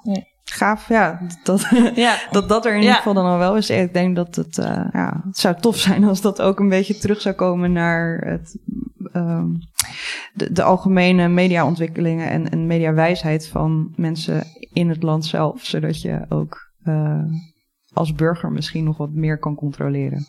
[0.04, 0.34] Nee.
[0.52, 1.22] Gaaf, ja.
[1.44, 2.18] Dat, ja.
[2.32, 3.70] dat dat er in ieder geval dan al wel is.
[3.70, 6.98] Ik denk dat het, uh, ja, het zou tof zijn als dat ook een beetje
[6.98, 8.58] terug zou komen naar het
[9.14, 9.60] um,
[10.34, 16.26] de, de, algemene mediaontwikkelingen en, en mediawijsheid van mensen in het land zelf, zodat je
[16.30, 17.24] ook uh,
[17.94, 20.28] als burger misschien nog wat meer kan controleren.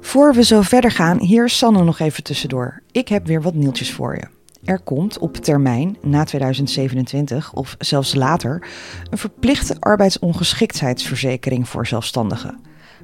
[0.00, 2.82] Voor we zo verder gaan, hier Sanne nog even tussendoor.
[2.92, 4.37] Ik heb weer wat nieuwtjes voor je.
[4.68, 8.66] Er komt op termijn, na 2027 of zelfs later,
[9.10, 12.58] een verplichte arbeidsongeschiktheidsverzekering voor zelfstandigen.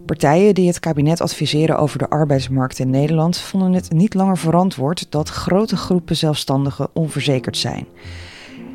[0.07, 5.07] Partijen die het kabinet adviseren over de arbeidsmarkt in Nederland vonden het niet langer verantwoord
[5.11, 7.87] dat grote groepen zelfstandigen onverzekerd zijn.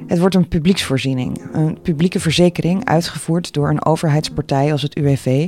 [0.08, 5.48] Het wordt een publieksvoorziening, een publieke verzekering uitgevoerd door een overheidspartij als het UWV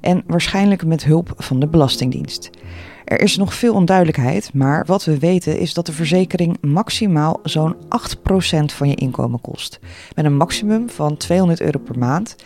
[0.00, 2.50] en waarschijnlijk met hulp van de Belastingdienst.
[3.08, 7.74] Er is nog veel onduidelijkheid, maar wat we weten is dat de verzekering maximaal zo'n
[7.74, 7.78] 8%
[8.64, 9.78] van je inkomen kost.
[10.14, 12.36] Met een maximum van 200 euro per maand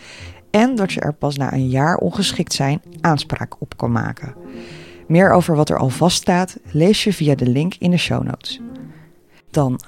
[0.51, 4.35] en dat je er pas na een jaar ongeschikt zijn aanspraak op kan maken.
[5.07, 8.61] Meer over wat er al vaststaat lees je via de link in de show notes.
[9.49, 9.79] Dan,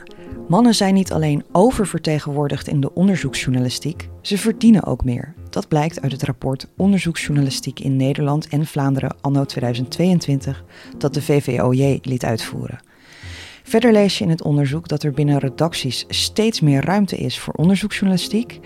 [0.48, 5.34] mannen zijn niet alleen oververtegenwoordigd in de onderzoeksjournalistiek, ze verdienen ook meer.
[5.56, 10.64] Dat blijkt uit het rapport Onderzoeksjournalistiek in Nederland en Vlaanderen anno 2022
[10.98, 12.80] dat de VVOJ liet uitvoeren.
[13.64, 17.54] Verder lees je in het onderzoek dat er binnen redacties steeds meer ruimte is voor
[17.54, 18.60] onderzoeksjournalistiek,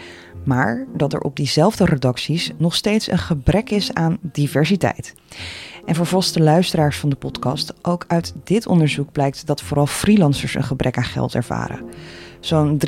[0.45, 5.13] maar dat er op diezelfde redacties nog steeds een gebrek is aan diversiteit.
[5.85, 10.55] En voor vaste luisteraars van de podcast, ook uit dit onderzoek blijkt dat vooral freelancers
[10.55, 11.81] een gebrek aan geld ervaren.
[12.39, 12.81] Zo'n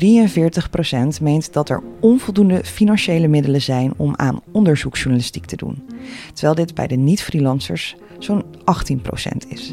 [1.18, 5.82] 43% meent dat er onvoldoende financiële middelen zijn om aan onderzoeksjournalistiek te doen.
[6.32, 9.72] Terwijl dit bij de niet-freelancers zo'n 18% is.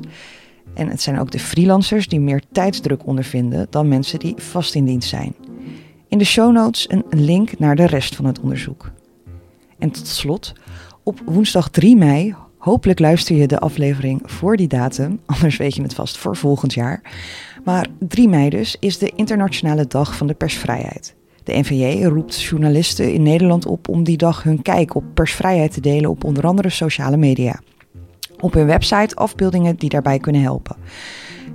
[0.74, 4.86] En het zijn ook de freelancers die meer tijdsdruk ondervinden dan mensen die vast in
[4.86, 5.36] dienst zijn.
[6.08, 8.92] In de show notes een link naar de rest van het onderzoek.
[9.80, 10.54] En tot slot,
[11.04, 15.82] op woensdag 3 mei, hopelijk luister je de aflevering voor die datum, anders weet je
[15.82, 17.02] het vast voor volgend jaar.
[17.64, 21.16] Maar 3 mei dus is de Internationale Dag van de Persvrijheid.
[21.44, 25.82] De NVJ roept journalisten in Nederland op om die dag hun kijk op persvrijheid te
[25.82, 27.60] delen op onder andere sociale media.
[28.40, 30.76] Op hun website afbeeldingen die daarbij kunnen helpen.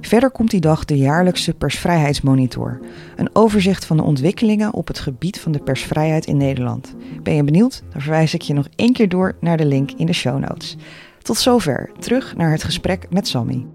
[0.06, 2.80] Verder komt die dag de jaarlijkse persvrijheidsmonitor.
[3.16, 6.94] Een overzicht van de ontwikkelingen op het gebied van de persvrijheid in Nederland.
[7.22, 7.82] Ben je benieuwd?
[7.92, 10.76] Dan verwijs ik je nog één keer door naar de link in de show notes.
[11.22, 13.66] Tot zover, terug naar het gesprek met Sammy.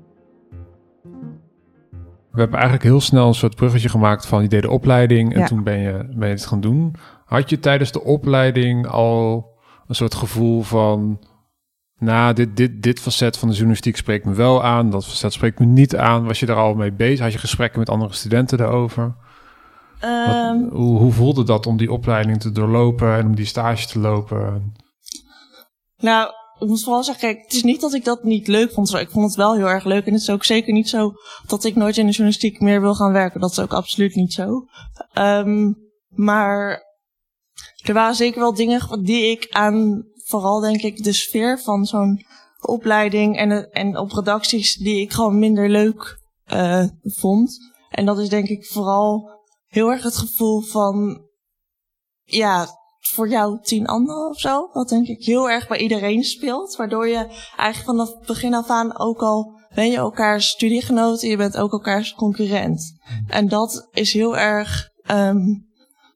[2.31, 5.45] We hebben eigenlijk heel snel een soort bruggetje gemaakt van je deed de opleiding en
[5.45, 6.95] toen ben je, ben je het gaan doen.
[7.25, 9.49] Had je tijdens de opleiding al
[9.87, 11.19] een soort gevoel van
[11.99, 15.59] nou, dit, dit, dit facet van de journalistiek spreekt me wel aan, dat facet spreekt
[15.59, 16.25] me niet aan.
[16.25, 17.19] Was je daar al mee bezig?
[17.19, 19.15] Had je gesprekken met andere studenten daarover?
[20.03, 23.99] Um, hoe, hoe voelde dat om die opleiding te doorlopen en om die stage te
[23.99, 24.73] lopen?
[25.97, 28.93] Nou, ik moet vooral zeggen, kijk, het is niet dat ik dat niet leuk vond.
[28.93, 30.05] Ik vond het wel heel erg leuk.
[30.05, 31.13] En het is ook zeker niet zo
[31.47, 33.41] dat ik nooit in de journalistiek meer wil gaan werken.
[33.41, 34.65] Dat is ook absoluut niet zo.
[35.13, 35.77] Um,
[36.09, 36.83] maar
[37.83, 42.25] er waren zeker wel dingen die ik aan vooral denk ik de sfeer van zo'n
[42.61, 46.19] opleiding en, en op redacties die ik gewoon minder leuk
[46.53, 47.57] uh, vond.
[47.89, 49.29] En dat is denk ik vooral
[49.67, 51.21] heel erg het gevoel van,
[52.23, 52.67] ja,
[52.99, 54.69] voor jou tien anderen of zo.
[54.73, 56.75] Wat denk ik heel erg bij iedereen speelt.
[56.75, 61.37] Waardoor je eigenlijk vanaf begin af aan ook al ben je elkaars studiegenoot en je
[61.37, 62.93] bent ook elkaars concurrent.
[63.27, 65.67] En dat is heel erg um,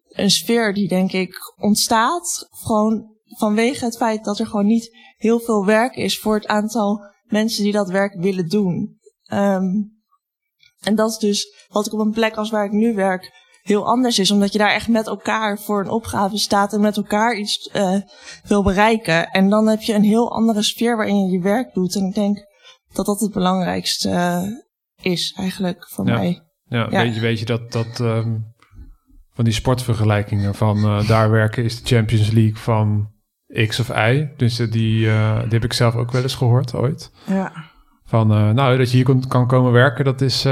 [0.10, 2.48] een sfeer die denk ik ontstaat.
[2.50, 7.02] Gewoon vanwege het feit dat er gewoon niet heel veel werk is voor het aantal
[7.24, 8.98] mensen die dat werk willen doen.
[9.34, 10.02] Um,
[10.82, 13.86] en dat is dus wat ik op een plek als waar ik nu werk heel
[13.86, 14.32] anders is.
[14.32, 17.98] Omdat je daar echt met elkaar voor een opgave staat en met elkaar iets uh,
[18.44, 19.30] wil bereiken.
[19.30, 21.96] En dan heb je een heel andere sfeer waarin je je werk doet.
[21.96, 22.46] En ik denk
[22.94, 24.44] dat dat het belangrijkste uh,
[25.02, 26.18] is eigenlijk voor ja.
[26.18, 26.42] mij.
[26.64, 27.04] Ja, ja.
[27.04, 28.54] Weet, je, weet je dat, dat um,
[29.34, 33.13] van die sportvergelijkingen van uh, daar werken is de Champions League van
[33.68, 34.28] X of Y.
[34.38, 35.08] Dus die, die
[35.50, 37.12] heb ik zelf ook wel eens gehoord ooit.
[37.26, 37.52] Ja.
[38.06, 40.46] Van nou, dat je hier kon, kan komen werken, dat is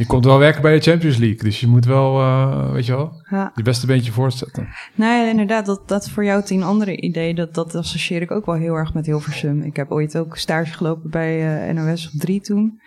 [0.00, 2.92] je komt wel werken bij de Champions League, dus je moet wel, uh, weet je
[2.92, 3.52] wel, ja.
[3.54, 4.68] je beste beentje voorzetten.
[4.94, 8.54] Nee, inderdaad, dat, dat voor jou tien andere idee, dat, dat associeer ik ook wel
[8.54, 9.62] heel erg met Hilversum.
[9.62, 12.80] Ik heb ooit ook stage gelopen bij uh, NOS op 3 toen.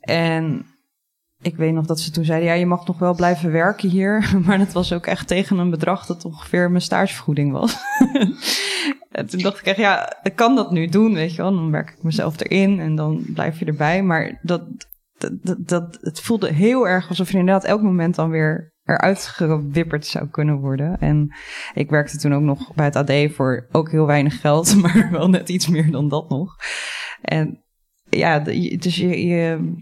[0.00, 0.66] En
[1.42, 4.32] ik weet nog dat ze toen zeiden, ja, je mag nog wel blijven werken hier.
[4.46, 7.76] Maar dat was ook echt tegen een bedrag dat ongeveer mijn stagevergoeding was.
[9.10, 11.54] en toen dacht ik echt, ja, ik kan dat nu doen, weet je wel.
[11.54, 14.02] Dan werk ik mezelf erin en dan blijf je erbij.
[14.02, 14.62] Maar dat,
[15.18, 20.06] dat, dat, het voelde heel erg alsof je inderdaad elk moment dan weer eruit gewipperd
[20.06, 20.98] zou kunnen worden.
[20.98, 21.34] En
[21.74, 25.28] ik werkte toen ook nog bij het AD voor ook heel weinig geld, maar wel
[25.28, 26.56] net iets meer dan dat nog.
[27.22, 27.64] En
[28.08, 28.38] ja,
[28.78, 29.72] dus je, je,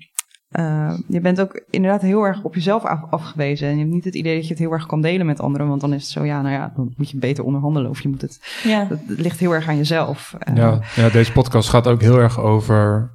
[0.58, 3.68] uh, je bent ook inderdaad heel erg op jezelf af, afgewezen.
[3.68, 5.68] En je hebt niet het idee dat je het heel erg kan delen met anderen.
[5.68, 7.90] Want dan is het zo, ja, nou ja, dan moet je beter onderhandelen.
[7.90, 8.60] Of je moet het.
[8.64, 8.86] Ja.
[8.88, 10.36] Het, ligt heel erg aan jezelf.
[10.54, 13.10] Ja, ja, deze podcast gaat ook heel erg over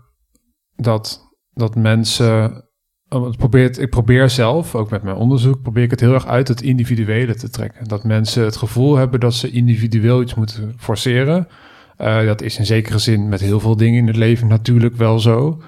[0.75, 2.63] dat dat mensen.
[3.09, 6.25] Oh, het probeert, ik probeer zelf, ook met mijn onderzoek, probeer ik het heel erg
[6.25, 7.87] uit het individuele te trekken.
[7.87, 11.47] Dat mensen het gevoel hebben dat ze individueel iets moeten forceren.
[12.01, 15.19] Uh, dat is in zekere zin met heel veel dingen in het leven natuurlijk wel
[15.19, 15.61] zo.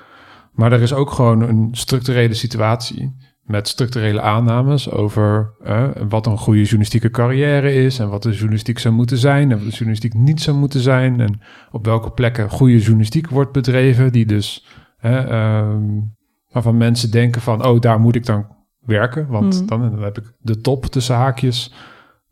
[0.57, 6.37] Maar er is ook gewoon een structurele situatie met structurele aannames over uh, wat een
[6.37, 10.13] goede journalistieke carrière is en wat de journalistiek zou moeten zijn en wat de journalistiek
[10.13, 11.41] niet zou moeten zijn en
[11.71, 14.65] op welke plekken goede journalistiek wordt bedreven, die dus
[15.03, 16.15] um,
[16.49, 19.67] waarvan mensen denken van, oh, daar moet ik dan werken, want mm.
[19.67, 21.73] dan, dan, heb ik de top tussen haakjes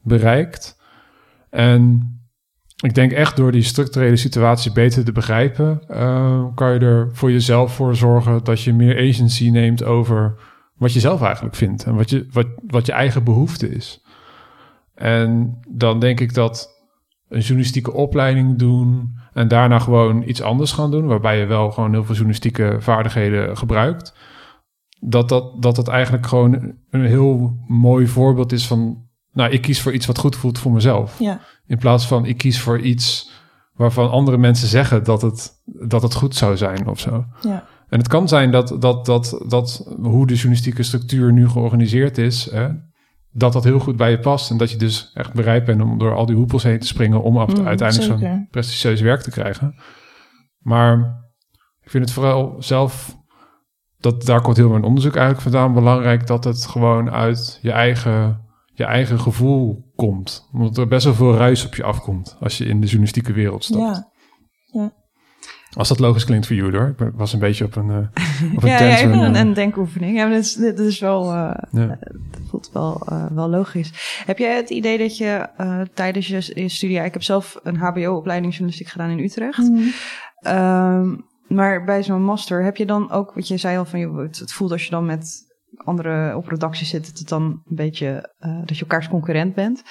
[0.01, 0.77] bereikt.
[1.49, 2.09] En
[2.83, 7.31] ik denk echt door die structurele situatie beter te begrijpen, uh, kan je er voor
[7.31, 10.35] jezelf voor zorgen dat je meer agency neemt over
[10.75, 14.03] wat je zelf eigenlijk vindt en wat je, wat, wat je eigen behoefte is.
[14.95, 16.73] En dan denk ik dat
[17.29, 21.91] een journalistieke opleiding doen en daarna gewoon iets anders gaan doen, waarbij je wel gewoon
[21.91, 24.13] heel veel journalistieke vaardigheden gebruikt.
[24.99, 29.81] Dat dat, dat dat eigenlijk gewoon een heel mooi voorbeeld is van, nou, ik kies
[29.81, 31.19] voor iets wat goed voelt voor mezelf.
[31.19, 31.39] Ja.
[31.67, 33.32] In plaats van ik kies voor iets
[33.73, 37.25] waarvan andere mensen zeggen dat het, dat het goed zou zijn of zo.
[37.41, 37.67] Ja.
[37.89, 42.51] En het kan zijn dat, dat, dat, dat hoe de journalistieke structuur nu georganiseerd is,
[42.51, 42.67] hè,
[43.32, 44.51] dat dat heel goed bij je past.
[44.51, 47.21] En dat je dus echt bereid bent om door al die hoepels heen te springen
[47.21, 49.75] om mm, uiteindelijk zo'n prestigieus werk te krijgen.
[50.60, 51.23] Maar
[51.82, 53.17] ik vind het vooral zelf,
[53.99, 58.44] dat, daar komt heel mijn onderzoek eigenlijk vandaan, belangrijk dat het gewoon uit je eigen,
[58.75, 60.49] je eigen gevoel komt.
[60.53, 63.63] Omdat er best wel veel ruis op je afkomt als je in de journalistieke wereld
[63.63, 63.81] stapt.
[63.81, 64.11] Ja,
[64.65, 64.93] ja.
[65.73, 66.95] Als dat logisch klinkt voor jullie hoor.
[66.97, 67.97] Ik was een beetje op een, uh,
[68.55, 70.17] op een ja, ja, even een, een denkoefening.
[70.17, 71.88] Ja, dit is, dit is wel, uh, ja.
[72.31, 74.21] dat voelt wel, uh, wel logisch.
[74.25, 75.49] Heb jij het idee dat je
[75.93, 79.57] tijdens je, je studie, ik heb zelf een HBO-opleiding journalistiek gedaan in Utrecht.
[79.57, 80.55] Mm -hmm.
[80.55, 84.27] um, maar bij zo'n master heb je dan ook, wat je zei al van, je,
[84.31, 85.43] het voelt als je dan met
[85.75, 88.35] anderen op redactie zit, dat het dan een beetje,
[88.65, 89.83] dat je elkaars concurrent bent.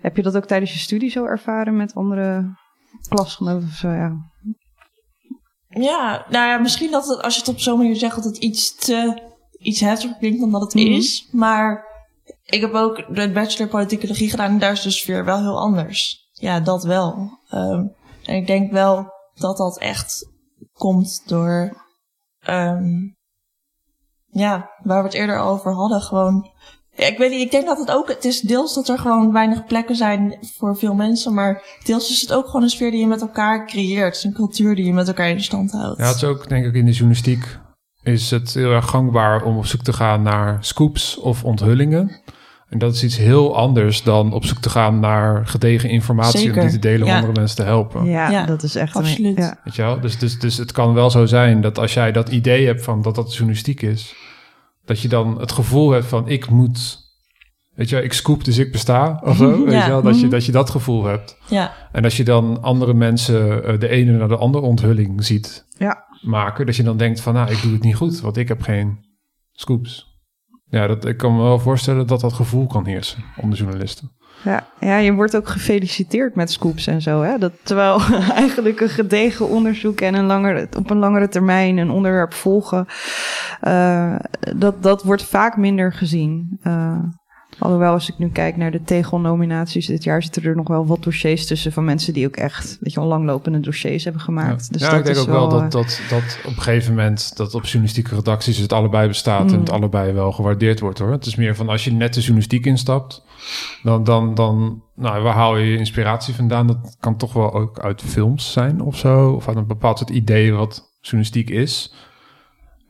[0.00, 2.56] Heb je dat ook tijdens je studie zo ervaren met andere
[3.08, 3.88] klasgenoten of zo?
[3.88, 4.12] Ja.
[5.68, 8.36] Ja, nou ja, misschien dat het, als je het op zo'n manier zegt, dat het
[8.36, 9.28] iets te
[9.60, 11.28] iets heftiger klinkt dan dat het mm is.
[11.32, 11.84] Maar
[12.44, 16.28] ik heb ook de bachelor politicologie gedaan en daar is de sfeer wel heel anders.
[16.32, 17.38] Ja, dat wel.
[17.54, 17.94] Um,
[18.24, 20.30] en ik denk wel dat dat echt
[20.72, 21.84] komt door,
[22.48, 23.16] um,
[24.30, 26.50] ja, waar we het eerder over hadden, gewoon
[27.08, 29.64] ik weet niet, ik denk dat het ook, het is deels dat er gewoon weinig
[29.64, 33.06] plekken zijn voor veel mensen, maar deels is het ook gewoon een sfeer die je
[33.06, 34.24] met elkaar creëert.
[34.24, 35.98] Een cultuur die je met elkaar in stand houdt.
[35.98, 37.58] Ja, het is ook, denk ik, in de journalistiek
[38.02, 42.20] is het heel erg gangbaar om op zoek te gaan naar scoops of onthullingen.
[42.70, 46.54] En dat is iets heel anders dan op zoek te gaan naar gedegen informatie Zeker.
[46.56, 48.04] om die te delen om andere mensen te helpen.
[48.04, 49.36] Ja, Ja, dat is echt absoluut.
[49.36, 49.60] Een, ja.
[49.64, 50.00] Weet je wel?
[50.00, 53.02] Dus, dus, dus het kan wel zo zijn dat als jij dat idee hebt van
[53.02, 54.14] dat dat journalistiek is,
[54.84, 56.98] dat je dan het gevoel hebt van ik moet,
[57.74, 59.64] weet je wel, ik scoop dus ik besta of zo.
[59.64, 59.84] Weet Ja.
[59.84, 60.02] je wel?
[60.02, 60.30] Dat, je, Mhm.
[60.30, 61.36] dat je dat gevoel hebt.
[61.48, 65.64] Ja, En als je dan andere mensen eh, de ene naar de andere onthulling ziet
[65.78, 66.04] Ja.
[66.22, 68.62] maken, dat je dan denkt van nou ik doe het niet goed, want ik heb
[68.62, 68.98] geen
[69.52, 70.08] scoops.
[70.70, 74.10] Ja, dat, ik kan me wel voorstellen dat dat gevoel kan heersen onder journalisten.
[74.44, 77.22] Ja, ja, je wordt ook gefeliciteerd met scoops en zo.
[77.22, 77.38] Hè?
[77.38, 78.00] Dat, terwijl
[78.34, 82.86] eigenlijk een gedegen onderzoek en een langere, op een langere termijn een onderwerp volgen,
[83.60, 84.16] eh,
[84.56, 86.58] dat, dat wordt vaak minder gezien.
[86.62, 86.98] Eh,
[87.60, 91.02] alhoewel, als ik nu kijk naar de tegelnominaties dit jaar, zitten er nog wel wat
[91.02, 94.64] dossiers tussen van mensen die ook echt, weet je langlopende dossiers hebben gemaakt.
[94.64, 96.62] Ja, Dus ja dat ik denk is ook wel dat, eh, dat, dat op een
[96.62, 99.60] gegeven moment dat op journalistieke redacties het allebei bestaat en Mm.
[99.60, 101.10] het allebei wel gewaardeerd wordt hoor.
[101.10, 103.22] Het is meer van als je net de journalistiek instapt,
[103.82, 106.66] dan, dan, dan nou, waar haal je je inspiratie vandaan?
[106.66, 110.10] Dat kan toch wel ook uit films zijn of zo, of uit een bepaald soort
[110.10, 111.94] idee wat journalistiek is.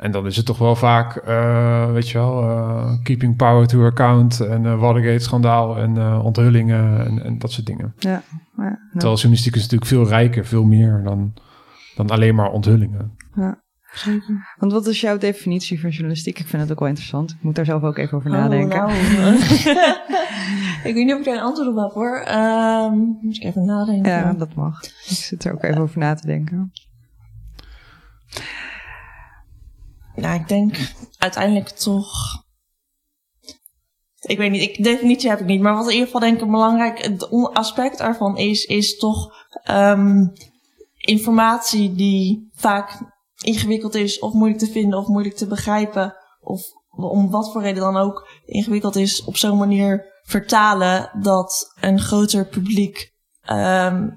[0.01, 3.85] En dan is het toch wel vaak, eh, weet je wel, eh, keeping power to
[3.85, 7.95] account en eh, Watergate-schandaal en eh, onthullingen en, en dat soort dingen.
[7.99, 8.79] ja, ja, ja.
[8.93, 11.35] Terwijl journalistiek is natuurlijk veel rijker, veel meer dan,
[11.97, 13.17] dan alleen maar onthullingen.
[13.93, 14.55] zeker.
[14.59, 16.39] Want wat is jouw definitie van journalistiek?
[16.39, 17.31] Ik vind het ook wel interessant.
[17.31, 18.79] Ik moet daar zelf ook even over Oh, nadenken.
[18.79, 18.91] nou.
[20.89, 22.17] ik weet niet of ik daar een antwoord op heb hoor.
[22.19, 24.11] Ehm, moet ik even nadenken.
[24.13, 24.83] Ja, dat mag.
[24.83, 26.73] Ik zit er ook even over na te denken.
[30.21, 30.77] Nou, ik denk
[31.19, 32.13] uiteindelijk toch.
[34.21, 35.61] Ik weet niet, ik, definitie heb ik niet.
[35.61, 37.11] Maar wat in ieder geval denk ik een belangrijk
[37.53, 40.27] aspect daarvan is, is toch ehm,
[40.97, 42.99] informatie die vaak
[43.43, 46.15] ingewikkeld is of moeilijk te vinden of moeilijk te begrijpen.
[46.41, 52.01] Of om wat voor reden dan ook ingewikkeld is, op zo'n manier vertalen dat een
[52.01, 54.09] groter publiek ehm,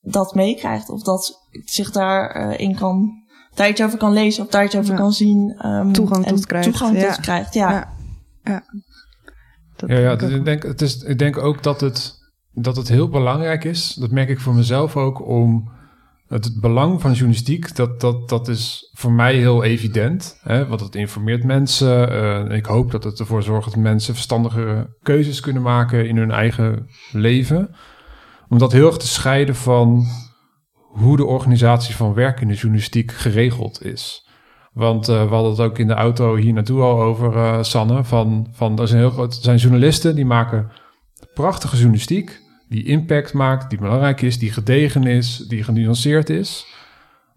[0.00, 0.88] dat meekrijgt.
[0.88, 3.24] Of dat zich daarin in kan,
[3.60, 4.96] daar iets over kan lezen of daar iets over Ja.
[4.96, 5.54] kan zien.
[5.58, 7.12] ehm, Toegang tot krijgt, Toegang ja.
[7.12, 7.70] tot krijgt, ja.
[7.70, 7.88] Ja.
[8.44, 8.62] ja.
[9.76, 12.18] Dat Ja, ja denk ik dus ik, denk, het is, ik denk ook dat het,
[12.52, 13.94] dat het heel belangrijk is.
[13.94, 15.70] Dat merk ik voor mezelf ook om
[16.28, 17.76] het, het belang van journalistiek.
[17.76, 20.38] Dat, dat, dat is voor mij heel evident.
[20.42, 22.10] Hè, want het informeert mensen.
[22.50, 26.30] eh, ik hoop dat het ervoor zorgt dat mensen verstandigere keuzes kunnen maken in hun
[26.30, 27.74] eigen leven.
[28.48, 30.04] Om dat heel erg te scheiden van
[30.90, 34.28] hoe de organisatie van werk in de journalistiek geregeld is.
[34.72, 38.04] Want eh, we hadden het ook in de auto hier naartoe al over, eh, Sanne.
[38.04, 40.70] Van, van er, zijn heel groot, er zijn journalisten die maken
[41.34, 42.40] prachtige journalistiek.
[42.68, 46.66] Die impact maakt, die belangrijk is, die gedegen is, die genuanceerd is.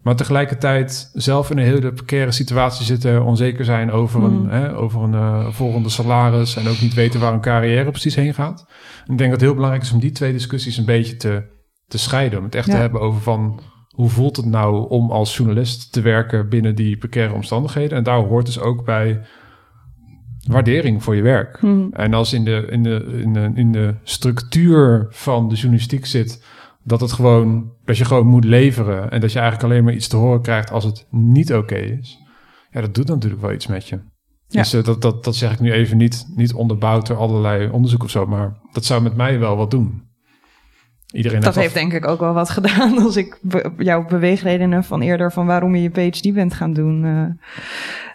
[0.02, 4.48] Maar tegelijkertijd zelf in een hele precaire situatie zitten, onzeker zijn over een, Mm.
[4.48, 6.56] hè, over een eh, volgende salaris.
[6.56, 8.66] En ook niet weten waar hun carrière precies heen gaat.
[9.06, 11.42] En ik denk dat het heel belangrijk is om die twee discussies een beetje te,
[11.88, 12.38] te scheiden.
[12.38, 12.72] Om het echt Ja.
[12.72, 16.96] te hebben over van hoe voelt het nou om als journalist te werken binnen die
[16.96, 17.98] precaire omstandigheden.
[17.98, 19.20] En daar hoort dus ook bij
[20.46, 21.58] waardering voor je werk.
[21.60, 21.86] Hm.
[21.90, 26.44] En als in de, in, de, in, de, in de structuur van de journalistiek zit
[26.82, 30.08] dat het gewoon dat je gewoon moet leveren en dat je eigenlijk alleen maar iets
[30.08, 32.18] te horen krijgt als het niet oké is.
[32.70, 33.96] Ja, dat doet natuurlijk wel iets met je.
[34.48, 34.60] Ja.
[34.60, 38.02] Dus eh, dat, dat, dat zeg ik nu even niet, niet onderbouwd door allerlei onderzoek
[38.02, 40.02] of zo, maar dat zou met mij wel wat doen.
[41.14, 44.84] Iedereen Dat af- heeft denk ik ook wel wat gedaan als ik be- jouw beweegredenen
[44.84, 47.04] van eerder van waarom je je PhD bent gaan doen.
[47.04, 47.46] eh,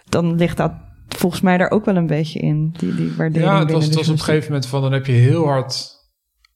[0.08, 0.72] dan ligt dat
[1.08, 2.74] volgens mij daar ook wel een beetje in.
[2.78, 5.06] Die, die waardering Ja, het was, het was op een gegeven moment van dan heb
[5.06, 5.98] je heel hard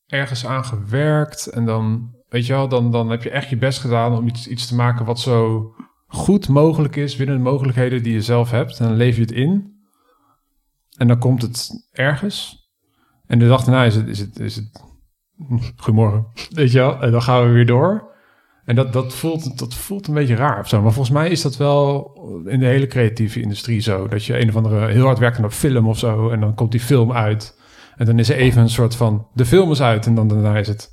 [0.06, 3.78] ergens aan gewerkt en dan, weet je wel, dan, dan heb je echt je best
[3.80, 5.64] gedaan om iets, iets te maken wat zo
[6.06, 8.78] goed mogelijk is binnen de mogelijkheden die je zelf hebt.
[8.80, 9.72] En dan leef je het in
[10.96, 12.62] en dan komt het ergens.
[13.26, 14.82] En de dag daarna is het, is het, is het
[15.76, 18.12] goedemorgen, weet je wel, en dan gaan we weer door.
[18.64, 20.82] En dat, dat, voelt, dat voelt een beetje raar of zo.
[20.82, 22.12] Maar volgens mij is dat wel
[22.46, 24.08] in de hele creatieve industrie zo.
[24.08, 26.30] Dat je een of andere heel hard werkt aan een film of zo.
[26.30, 27.60] En dan komt die film uit.
[27.96, 30.06] En dan is er even een soort van, de film is uit.
[30.06, 30.92] En dan daarna is het,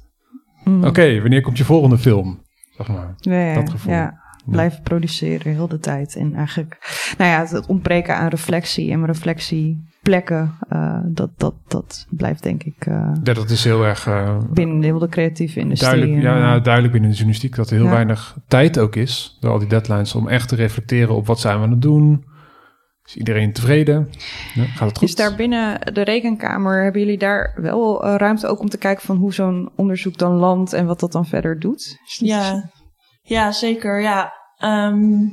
[0.64, 0.84] Mm.
[0.84, 2.42] oké, wanneer komt je volgende film?
[2.78, 3.14] Zeg maar.
[3.18, 3.94] Ja, ja, dat gevoel.
[3.94, 6.16] Ja, blijven produceren heel de tijd.
[6.16, 6.78] En eigenlijk,
[7.18, 12.64] nou ja, het, het ontbreken aan reflectie en reflectieplekken, eh, dat, dat, dat blijft denk
[12.64, 15.92] ik eh, Ja, dat is heel erg uh, binnen heel de creatieve industrie.
[15.92, 17.92] duidelijk, ja, nou, duidelijk binnen de journalistiek dat er heel Ja.
[17.92, 19.38] weinig tijd ook is.
[19.40, 22.30] Door al die deadlines om echt te reflecteren op wat zijn we aan het doen.
[23.06, 24.10] Is iedereen tevreden?
[24.54, 25.08] Ja, gaat het goed?
[25.08, 29.06] Is daar binnen de rekenkamer, hebben jullie daar wel eh, ruimte ook om te kijken
[29.06, 31.98] van hoe zo'n onderzoek dan landt en wat dat dan verder doet?
[32.18, 32.70] Ja,
[33.22, 34.02] ja zeker.
[34.02, 34.34] Ja.
[34.58, 35.28] Ehm,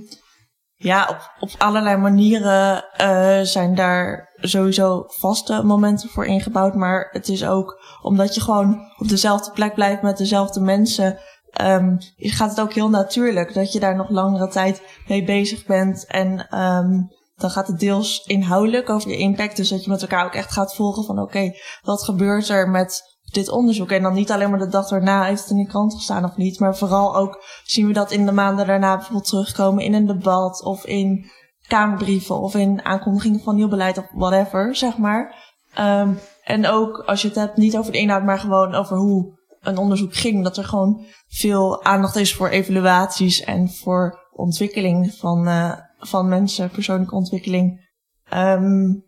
[0.80, 6.74] Ja, op, allerlei manieren uh, zijn daar sowieso vaste momenten voor ingebouwd.
[6.74, 11.18] Maar het is ook omdat je gewoon op dezelfde plek blijft met dezelfde mensen.
[11.62, 16.06] Um, gaat het ook heel natuurlijk dat je daar nog langere tijd mee bezig bent.
[16.06, 19.56] En um, dan gaat het deels inhoudelijk over je impact.
[19.56, 23.17] Dus dat je met elkaar ook echt gaat volgen van oké, wat gebeurt er met
[23.30, 23.90] dit onderzoek.
[23.90, 26.36] En dan niet alleen maar de dag daarna heeft het in de krant gestaan of
[26.36, 26.60] niet.
[26.60, 30.62] Maar vooral ook zien we dat in de maanden daarna bijvoorbeeld terugkomen in een debat
[30.62, 31.30] of in
[31.66, 35.46] kamerbrieven of in aankondigingen van nieuw beleid of whatever, zeg maar.
[35.78, 39.38] Um, en ook als je het hebt niet over de inhoud, maar gewoon over hoe
[39.60, 40.44] een onderzoek ging.
[40.44, 46.70] Dat er gewoon veel aandacht is voor evaluaties en voor ontwikkeling van, uh, van mensen,
[46.70, 47.86] persoonlijke ontwikkeling.
[48.34, 49.06] Um,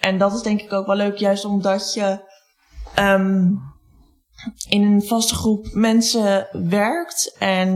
[0.00, 2.26] en dat is denk ik ook wel leuk, juist omdat je
[2.98, 3.58] um,
[4.68, 7.36] in een vaste groep mensen werkt.
[7.38, 7.68] En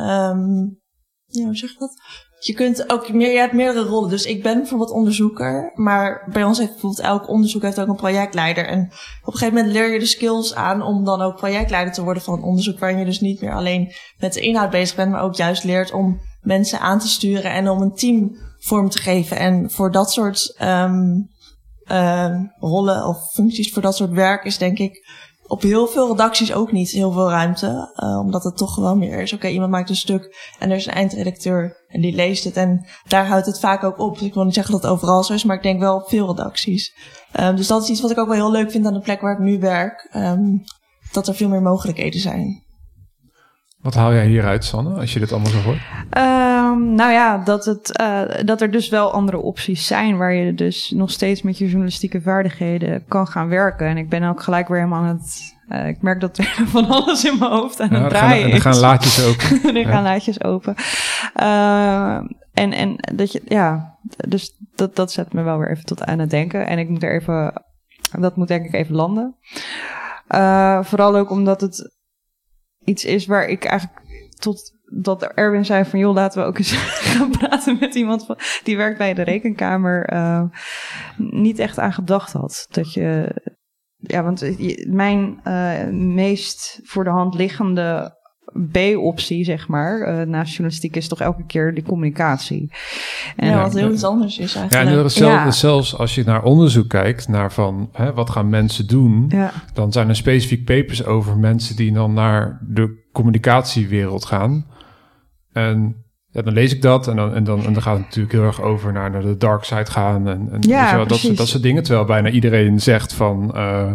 [0.00, 0.80] um,
[1.24, 1.96] ja, hoe zeg je dat?
[2.38, 4.10] Je kunt ook meer, je hebt meerdere rollen.
[4.10, 7.96] Dus ik ben bijvoorbeeld onderzoeker, maar bij ons heeft bijvoorbeeld elk onderzoek heeft ook een
[7.96, 8.66] projectleider.
[8.66, 8.80] En
[9.22, 12.22] op een gegeven moment leer je de skills aan om dan ook projectleider te worden
[12.22, 15.22] van een onderzoek waarin je dus niet meer alleen met de inhoud bezig bent, maar
[15.22, 19.36] ook juist leert om mensen aan te sturen en om een team vorm te geven.
[19.36, 21.28] En voor dat soort um,
[21.86, 25.06] uh, rollen of functies voor dat soort werk is denk ik
[25.46, 27.92] op heel veel redacties ook niet heel veel ruimte.
[27.96, 29.32] Uh, omdat het toch gewoon meer is.
[29.32, 32.56] Oké, iemand maakt een stuk en er is een eindredacteur en die leest het.
[32.56, 34.18] En daar houdt het vaak ook op.
[34.18, 36.08] Dus ik wil niet zeggen dat het overal zo is, maar ik denk wel op
[36.08, 36.96] veel redacties.
[37.40, 39.20] Um, dus dat is iets wat ik ook wel heel leuk vind aan de plek
[39.20, 40.10] waar ik nu werk.
[40.16, 40.62] Um,
[41.12, 42.63] dat er veel meer mogelijkheden zijn.
[43.84, 45.78] Wat haal jij hieruit, Sanne, als je dit allemaal zo hoort?
[46.16, 50.54] Um, nou ja, dat, het, uh, dat er dus wel andere opties zijn waar je
[50.54, 53.86] dus nog steeds met je journalistieke vaardigheden kan gaan werken.
[53.86, 55.56] En ik ben ook gelijk weer helemaal aan het.
[55.68, 58.50] Uh, ik merk dat er van alles in mijn hoofd aan ja, het draaien gaan,
[58.50, 58.54] is.
[58.64, 59.74] Er gaan laadjes open.
[59.74, 59.88] er ja.
[59.88, 60.74] gaan laadjes open.
[61.40, 62.14] Uh,
[62.52, 63.96] en, en dat je, ja,
[64.28, 66.66] dus dat, dat zet me wel weer even tot aan het denken.
[66.66, 67.62] En ik moet er even,
[68.18, 69.36] dat moet denk ik even landen.
[70.28, 71.92] Uh, vooral ook omdat het
[72.84, 74.02] iets is waar ik eigenlijk
[74.38, 74.72] tot
[75.02, 76.72] dat Erwin zei van joh, laten we ook eens
[77.12, 80.42] gaan praten met iemand van, die werkt bij de rekenkamer, uh,
[81.16, 82.66] niet echt aan gedacht had.
[82.70, 83.34] Dat je,
[83.96, 84.56] ja, want
[84.88, 88.18] mijn uh, meest voor de hand liggende
[88.72, 92.70] B-optie, zeg maar, uh, naast journalistiek is toch elke keer de communicatie.
[93.36, 94.90] En ja, wat heel iets anders is eigenlijk.
[94.90, 95.50] Ja, en zelfs, ja.
[95.50, 99.52] zelfs als je naar onderzoek kijkt, naar van hè, wat gaan mensen doen, ja.
[99.72, 104.66] dan zijn er specifiek papers over mensen die dan naar de communicatiewereld gaan.
[105.52, 105.96] En
[106.30, 108.44] ja, dan lees ik dat en dan, en, dan, en dan gaat het natuurlijk heel
[108.44, 110.28] erg over naar, naar de dark side gaan.
[110.28, 111.82] En, en ja, wel, dat, dat soort dingen.
[111.82, 113.52] Terwijl bijna iedereen zegt van...
[113.54, 113.92] Uh,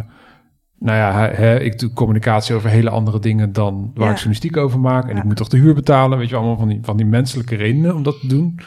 [0.80, 4.12] nou ja, hè, ik doe communicatie over hele andere dingen dan waar ja.
[4.12, 5.04] ik journalistiek over maak.
[5.04, 5.18] En ja.
[5.18, 6.18] ik moet toch de huur betalen.
[6.18, 8.60] Weet je, allemaal van die, van die menselijke redenen om dat te doen.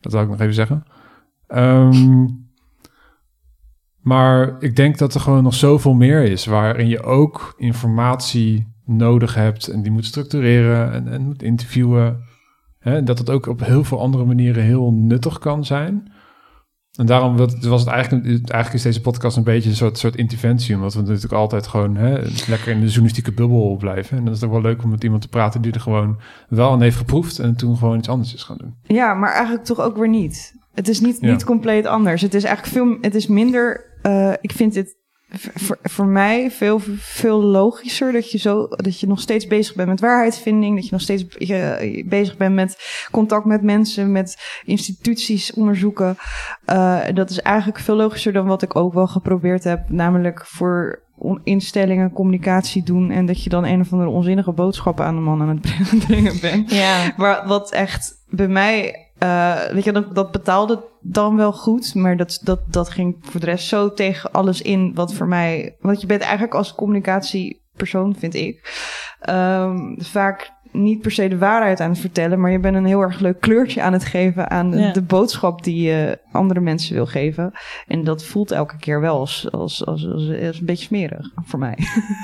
[0.00, 0.84] Dat zou ik nog even zeggen.
[1.48, 2.46] Um,
[4.02, 9.34] maar ik denk dat er gewoon nog zoveel meer is waarin je ook informatie nodig
[9.34, 12.24] hebt en die moet structureren en, en moet interviewen.
[12.78, 16.12] Hè, dat het ook op heel veel andere manieren heel nuttig kan zijn.
[16.98, 20.74] En daarom was het eigenlijk, eigenlijk is deze podcast een beetje een soort, soort interventie,
[20.74, 22.12] omdat we natuurlijk altijd gewoon hè,
[22.48, 24.18] lekker in de journalistieke bubbel blijven.
[24.18, 26.18] En dat is ook wel leuk om met iemand te praten die er gewoon
[26.48, 28.74] wel aan heeft geproefd en toen gewoon iets anders is gaan doen.
[28.82, 30.54] Ja, maar eigenlijk toch ook weer niet.
[30.74, 31.30] Het is niet, ja.
[31.30, 32.22] niet compleet anders.
[32.22, 34.96] Het is eigenlijk veel, het is minder, uh, ik vind dit
[35.30, 39.88] voor, voor mij veel, veel logischer dat je, zo, dat je nog steeds bezig bent
[39.88, 40.74] met waarheidsvinding.
[40.74, 46.16] Dat je nog steeds je, bezig bent met contact met mensen, met instituties onderzoeken.
[46.66, 49.88] Uh, dat is eigenlijk veel logischer dan wat ik ook wel geprobeerd heb.
[49.88, 51.06] Namelijk voor
[51.44, 55.40] instellingen communicatie doen en dat je dan een of andere onzinnige boodschappen aan de man
[55.40, 56.70] aan het brengen bent.
[56.70, 57.12] Ja.
[57.16, 62.16] Maar wat echt bij mij uh, weet je, dat, dat betaalde dan wel goed, maar
[62.16, 65.76] dat, dat, dat ging voor de rest zo tegen alles in wat voor mij.
[65.80, 68.84] Want je bent eigenlijk als communicatiepersoon, vind ik,
[69.28, 73.00] um, vaak niet per se de waarheid aan het vertellen, maar je bent een heel
[73.00, 74.92] erg leuk kleurtje aan het geven aan de, ja.
[74.92, 77.52] de boodschap die je andere mensen wil geven.
[77.86, 81.58] En dat voelt elke keer wel als, als, als, als, als een beetje smerig voor
[81.58, 81.78] mij.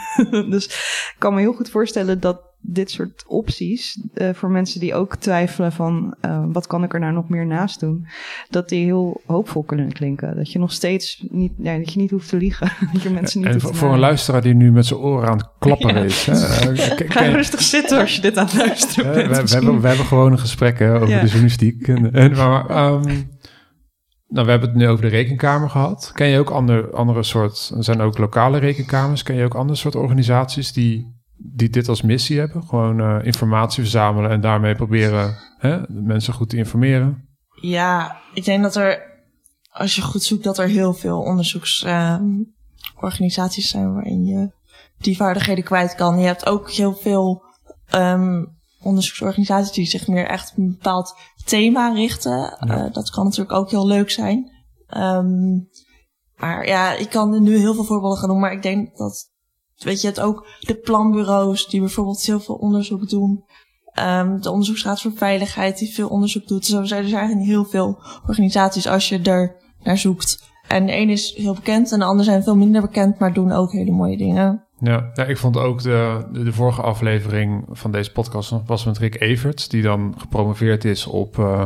[0.51, 4.94] dus ik kan me heel goed voorstellen dat dit soort opties uh, voor mensen die
[4.94, 8.06] ook twijfelen van uh, wat kan ik er nou nog meer naast doen,
[8.50, 10.36] dat die heel hoopvol kunnen klinken.
[10.36, 12.72] Dat je nog steeds niet, ja, dat je niet hoeft te liegen.
[12.92, 15.36] dat je mensen niet en voor, voor een luisteraar die nu met zijn oren aan
[15.36, 16.02] het klappen ja.
[16.02, 16.26] is.
[16.26, 16.34] Hè,
[17.08, 19.36] Ga rustig zitten als je dit aan het luisteren bent.
[19.36, 21.20] We, we, hebben, we hebben gewoon een gesprek hè, over ja.
[21.20, 21.88] de journalistiek.
[21.88, 23.02] En, en, maar, um,
[24.28, 26.10] nou, we hebben het nu over de rekenkamer gehad.
[26.14, 29.22] Ken je ook andere, andere soort, er zijn ook lokale rekenkamers.
[29.22, 32.62] Ken je ook andere soort organisaties die die dit als missie hebben.
[32.62, 37.28] Gewoon uh, informatie verzamelen en daarmee proberen hè, mensen goed te informeren.
[37.61, 39.03] Ja, ik denk dat er,
[39.70, 44.53] als je goed zoekt, dat er heel veel onderzoeksorganisaties zijn waarin je
[44.99, 46.18] die vaardigheden kwijt kan.
[46.18, 47.43] Je hebt ook heel veel
[47.95, 51.14] um, onderzoeksorganisaties die zich meer echt op een bepaald
[51.45, 52.59] thema richten.
[52.66, 54.53] Uh, dat kan natuurlijk ook heel leuk zijn.
[54.97, 55.68] Um,
[56.37, 59.32] maar ja, ik kan nu heel veel voorbeelden gaan doen, maar ik denk dat,
[59.77, 63.45] weet je, het ook de planbureaus die bijvoorbeeld heel veel onderzoek doen.
[64.01, 66.66] Um, de Onderzoeksraad voor Veiligheid die veel onderzoek doet.
[66.66, 70.53] Zo zijn er zijn heel veel organisaties als je er naar zoekt.
[70.68, 73.53] En de een is heel bekend en de ander zijn veel minder bekend, maar doen
[73.53, 74.64] ook hele mooie dingen.
[74.81, 79.68] Ja, ik vond ook de, de, vorige aflevering van deze podcast was met Rick Everts,
[79.68, 81.64] die dan gepromoveerd is op uh,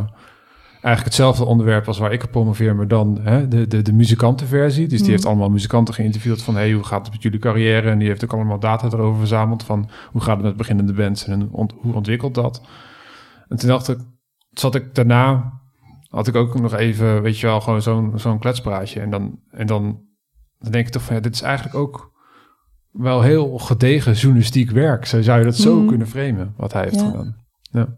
[0.89, 4.83] eigenlijk hetzelfde onderwerp als waar ik op promoveer, maar dan hè, de, de, de muzikantenversie.
[4.87, 5.11] Dus die mhm.
[5.11, 7.91] heeft allemaal muzikanten geïnterviewd van hey, hoe gaat het met jullie carrière?
[7.91, 11.27] En die heeft ook allemaal data erover verzameld van hoe gaat het met beginnende bands
[11.27, 12.63] en hoe ontwikkelt dat?
[13.49, 13.99] En toen dacht ik,
[14.51, 15.53] zat ik daarna,
[16.09, 19.01] had ik ook nog even, weet je wel, gewoon zo'n zo'n kletspraatje.
[19.01, 20.01] En dan, en dan,
[20.59, 22.13] dan denk ik toch van ja, dit is eigenlijk ook
[22.91, 25.07] wel heel gedegen journalistiek werk.
[25.07, 25.89] Zo zou je dat zo mhm.
[25.89, 27.37] kunnen framen, wat hij heeft gedaan.
[27.71, 27.97] Ja.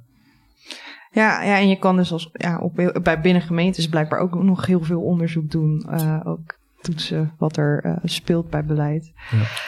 [1.12, 4.66] Ja, ja, en je kan dus als, ja, op, bij binnen gemeentes blijkbaar ook nog
[4.66, 5.86] heel veel onderzoek doen.
[5.90, 9.12] Uh, ook toetsen wat er uh, speelt bij beleid.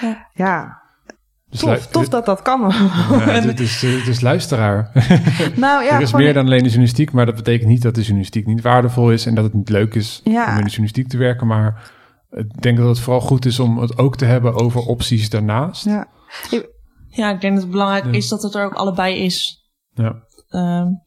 [0.00, 0.28] Ja.
[0.32, 0.80] ja.
[1.48, 2.60] Dus tof, tof dat dat kan.
[2.60, 2.68] Ja,
[3.30, 4.90] het, is, het is luisteraar.
[5.56, 8.00] Nou, ja, er is meer dan alleen de journalistiek, maar dat betekent niet dat de
[8.00, 11.16] journalistiek niet waardevol is en dat het niet leuk is om in de journalistiek te
[11.16, 11.46] werken.
[11.46, 11.90] Maar
[12.30, 15.84] ik denk dat het vooral goed is om het ook te hebben over opties daarnaast.
[15.84, 16.06] Ja,
[17.08, 19.68] ja ik denk dat het belangrijk is dat het er ook allebei is.
[19.94, 20.22] Ja.
[20.50, 21.02] Um,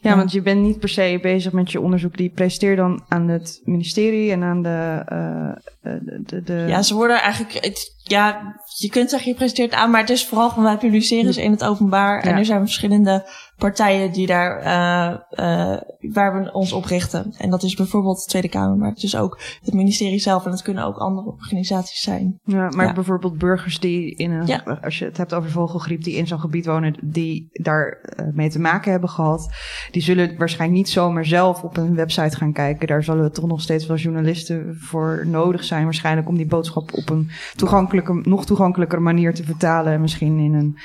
[0.00, 2.16] ja, want je bent niet per se bezig met je onderzoek.
[2.16, 5.92] Die presenteer dan aan het ministerie en aan de, uh,
[6.26, 7.82] de, de, Ja, ze worden eigenlijk...
[8.02, 11.42] ja, je kunt zeggen je presenteert aan, maar het is vooral van wij publiceren ze
[11.42, 12.22] in het openbaar.
[12.22, 13.28] En er zijn verschillende
[13.60, 15.76] partijen die daar, uh, uh,
[16.12, 17.34] waar we ons op richten.
[17.38, 20.44] En dat is bijvoorbeeld de Tweede Kamer, maar het is ook het ministerie zelf.
[20.44, 22.38] En het kunnen ook andere organisaties zijn.
[22.44, 24.78] Ja, maar bijvoorbeeld burgers die in een, ja.
[24.82, 28.50] als je het hebt over vogelgriep, die in zo'n gebied wonen, die daar uh, mee
[28.50, 29.48] te maken hebben gehad,
[29.90, 32.86] die zullen waarschijnlijk niet zomaar zelf op een website gaan kijken.
[32.86, 37.10] Daar zullen toch nog steeds wel journalisten voor nodig zijn, waarschijnlijk om die boodschap op
[37.10, 40.00] een toegankelijke, nog toegankelijkere manier te vertalen.
[40.00, 40.78] Misschien in een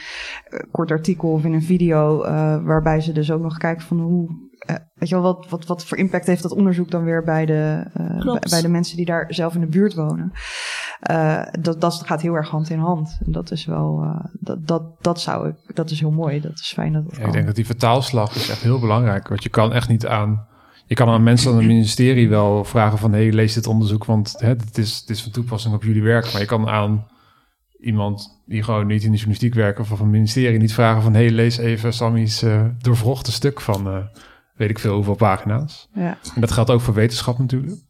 [0.71, 2.23] kort artikel of in een video
[2.66, 4.43] waarbij ze dus ook nog kijken van hoe.
[4.70, 7.45] Uh, weet je wel, wat, wat, wat voor impact heeft dat onderzoek dan weer bij
[7.45, 10.32] de, uh, bij, de mensen die daar zelf in de buurt wonen?
[11.11, 13.18] Uh, dat, dat gaat heel erg hand in hand.
[13.26, 14.03] En dat is wel,
[14.39, 16.41] dat, dat, dat zou ik, dat is heel mooi.
[16.41, 19.28] Dat is fijn dat ja, Ik denk dat die vertaalslag is echt heel belangrijk.
[19.28, 20.47] Want je kan echt niet aan,
[20.86, 24.36] je kan aan mensen aan het ministerie wel vragen van, hey, lees dit onderzoek, want
[24.38, 26.32] hè, het, is, het is van toepassing op jullie werk.
[26.32, 27.05] Maar je kan aan
[27.86, 31.13] iemand die gewoon niet in de journalistiek werkt of van een ministerie niet vragen van
[31.13, 34.03] hey, lees even Sammy's uh, doorvrochte stuk van uh,
[34.55, 35.89] weet ik veel hoeveel pagina's.
[35.93, 36.17] Ja.
[36.36, 37.81] En dat geldt ook voor wetenschap natuurlijk.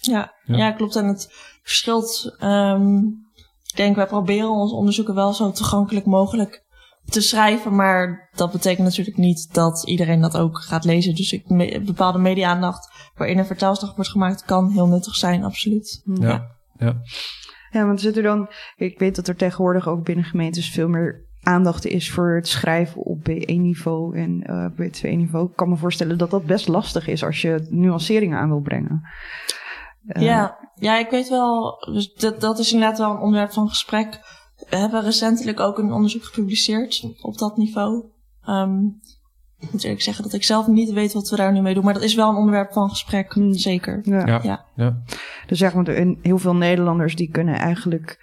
[0.00, 0.72] Ja, ja.
[0.72, 0.96] klopt.
[0.96, 1.28] En het
[1.62, 2.36] verschilt.
[2.42, 3.20] Um,
[3.70, 6.64] ik denk, wij proberen ons onderzoeken wel zo toegankelijk mogelijk
[7.04, 11.14] te schrijven, maar dat betekent natuurlijk niet dat iedereen dat ook gaat lezen.
[11.14, 16.02] Dus ik, me, bepaalde media-aandacht waarin een vertaalslag wordt gemaakt, kan heel nuttig zijn, absoluut.
[16.04, 16.28] ja.
[16.28, 16.50] ja.
[16.78, 17.02] Ja,
[17.72, 21.86] want zit er dan, ik weet dat er tegenwoordig ook binnen gemeentes veel meer aandacht
[21.86, 25.48] is voor het schrijven op B1-niveau en uh, B2-niveau.
[25.48, 29.08] Ik kan me voorstellen dat dat best lastig is als je nuanceringen aan wil brengen.
[30.06, 33.68] Uh, ja, ja, ik weet wel, dus dat, dat is inderdaad wel een onderwerp van
[33.68, 34.20] gesprek.
[34.70, 38.04] We hebben recentelijk ook een onderzoek gepubliceerd op dat niveau.
[38.48, 39.00] Um,
[39.70, 41.84] moet eerlijk zeggen dat ik zelf niet weet wat we daar nu mee doen.
[41.84, 43.52] Maar dat is wel een onderwerp van gesprek, hmm.
[43.52, 44.00] zeker.
[44.02, 44.40] Ja.
[44.42, 44.64] ja.
[44.74, 45.02] ja.
[45.46, 48.18] Dus zeg maar, heel veel Nederlanders die kunnen eigenlijk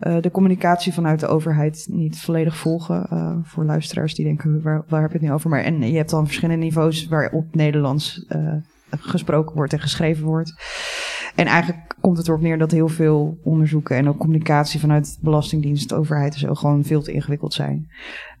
[0.00, 3.06] uh, de communicatie vanuit de overheid niet volledig volgen.
[3.12, 5.50] Uh, voor luisteraars die denken, waar, waar heb je het nu over?
[5.50, 8.54] Maar en je hebt dan verschillende niveaus waarop Nederlands uh,
[8.90, 10.54] gesproken wordt en geschreven wordt.
[11.34, 15.92] En eigenlijk komt het erop neer dat heel veel onderzoeken en ook communicatie vanuit Belastingdienst,
[15.92, 17.88] overheid en zo gewoon veel te ingewikkeld zijn.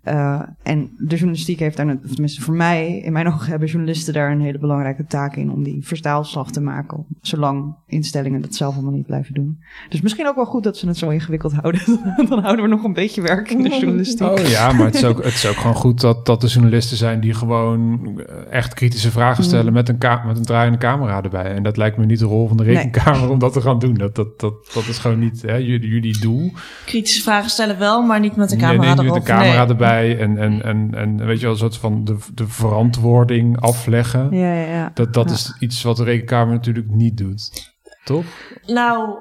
[0.04, 4.30] Uh, en de journalistiek heeft daar, tenminste voor mij, in mijn ogen hebben journalisten daar
[4.30, 7.06] een hele belangrijke taak in om die vertaalslag te maken.
[7.20, 9.62] Zolang instellingen dat zelf allemaal niet blijven doen.
[9.88, 11.80] Dus misschien ook wel goed dat ze het zo ingewikkeld houden.
[12.28, 14.26] Dan houden we nog een beetje werk in de journalistiek.
[14.26, 16.96] Oh ja, maar het is ook, het is ook gewoon goed dat, dat de journalisten
[16.96, 18.20] zijn die gewoon
[18.50, 19.72] echt kritische vragen stellen mm.
[19.72, 21.54] met, een met een draaiende camera erbij.
[21.54, 23.94] En dat lijkt me niet de rol van de rekenkamer om dat te gaan doen.
[23.94, 26.52] Dat, dat, dat, dat is gewoon niet hè, jullie, jullie doel.
[26.86, 29.87] Kritische vragen stellen wel, maar niet met de camera nee, niet met de camera erbij.
[29.96, 34.30] En, en, en, en weet je wel, een soort van de, de verantwoording afleggen.
[34.30, 34.90] Ja, ja, ja.
[34.94, 37.72] Dat, dat is iets wat de rekenkamer natuurlijk niet doet.
[38.04, 38.24] Toch?
[38.66, 39.18] Nou,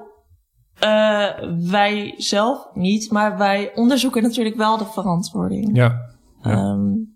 [0.84, 1.28] uh,
[1.70, 5.76] wij zelf niet, maar wij onderzoeken natuurlijk wel de verantwoording.
[5.76, 6.02] Ja.
[6.42, 6.52] ja.
[6.52, 7.16] Um,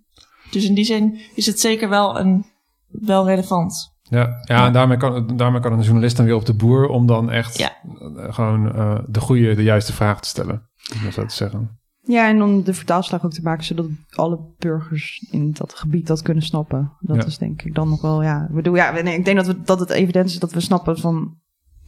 [0.51, 2.45] dus in die zin is het zeker wel een
[2.87, 3.89] wel relevant.
[4.01, 7.05] Ja, ja, en daarmee kan, daarmee kan een journalist dan weer op de boer om
[7.05, 7.71] dan echt Ja.
[8.15, 10.69] eh, gewoon eh, de goede, de juiste vraag te stellen.
[10.95, 11.79] Om dat zo te zeggen.
[12.03, 16.21] Ja, en om de vertaalslag ook te maken zodat alle burgers in dat gebied dat
[16.21, 16.91] kunnen snappen.
[16.99, 17.25] Dat Ja.
[17.25, 18.45] is denk ik dan nog wel, ja.
[18.49, 20.97] Ik bedoel, ja, nee, ik denk dat, we, dat het evident is dat we snappen
[20.97, 21.37] van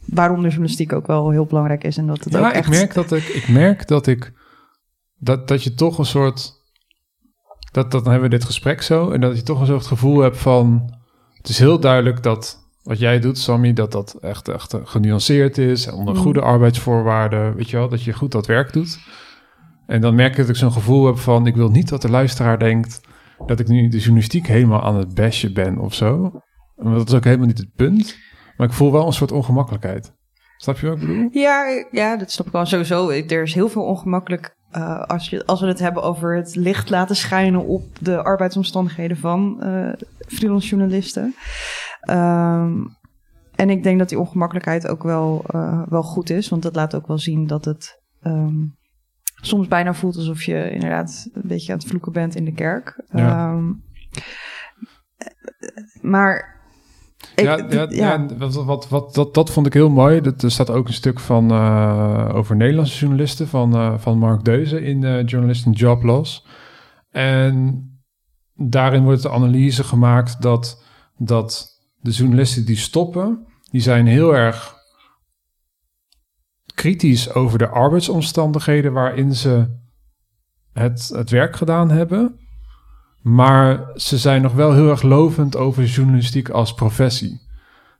[0.04, 1.96] waarom de journalistiek ook wel heel belangrijk is.
[1.96, 2.66] En dat het ook Ja, echt...
[2.66, 4.32] ik merk dat ik, ik merk dat ik,
[5.18, 6.52] dat, dat je toch een soort,
[7.72, 10.18] dat, dat dan hebben we dit gesprek zo, en dat je toch een soort gevoel
[10.20, 10.94] hebt van,
[11.36, 15.86] het is heel duidelijk dat wat jij doet, Sammy, dat dat echt, echt genuanceerd is,
[15.86, 16.20] en onder Mm.
[16.20, 18.98] goede arbeidsvoorwaarden, weet je wel, dat je goed dat werk doet.
[19.86, 22.10] En dan merk ik dat ik zo'n gevoel heb van, ik wil niet dat de
[22.10, 23.00] luisteraar denkt
[23.46, 26.40] dat ik nu de journalistiek helemaal aan het bashen ben of zo.
[26.76, 28.16] Dat is ook helemaal niet het punt.
[28.56, 30.12] Maar ik voel wel een soort ongemakkelijkheid.
[30.56, 31.28] Snap je wat ik bedoel?
[31.30, 33.10] Ja, ja, dat snap ik wel sowieso.
[33.10, 36.90] Er is heel veel ongemakkelijk eh, als, je, als we het hebben over het licht
[36.90, 39.92] laten schijnen op de arbeidsomstandigheden van eh
[40.26, 41.34] freelance journalisten.
[42.00, 42.72] Ehm,
[43.54, 46.94] en ik denk dat die ongemakkelijkheid ook wel, eh, wel goed is, want dat laat
[46.94, 48.62] ook wel zien dat het ehm,
[49.46, 53.02] soms bijna voelt alsof je inderdaad een beetje aan het vloeken bent in de kerk.
[53.12, 53.52] Ja.
[53.52, 53.72] Ehm,
[56.00, 56.60] maar.
[57.34, 58.26] ik- ja, ja, ja.
[58.38, 60.20] wat, wat, wat, dat, dat vond ik heel mooi.
[60.20, 64.44] Dat, er staat ook een stuk van, eh, over Nederlandse journalisten van, eh, van Mark
[64.44, 66.46] Deuze in eh Journalist in Job Loss.
[67.10, 67.88] En
[68.54, 70.84] daarin wordt de analyse gemaakt dat,
[71.16, 74.73] dat de journalisten die stoppen, die zijn heel erg
[76.74, 79.66] kritisch over de arbeidsomstandigheden waarin ze
[80.72, 82.38] het, het werk gedaan hebben.
[83.22, 87.40] Maar ze zijn nog wel heel erg lovend over journalistiek als professie.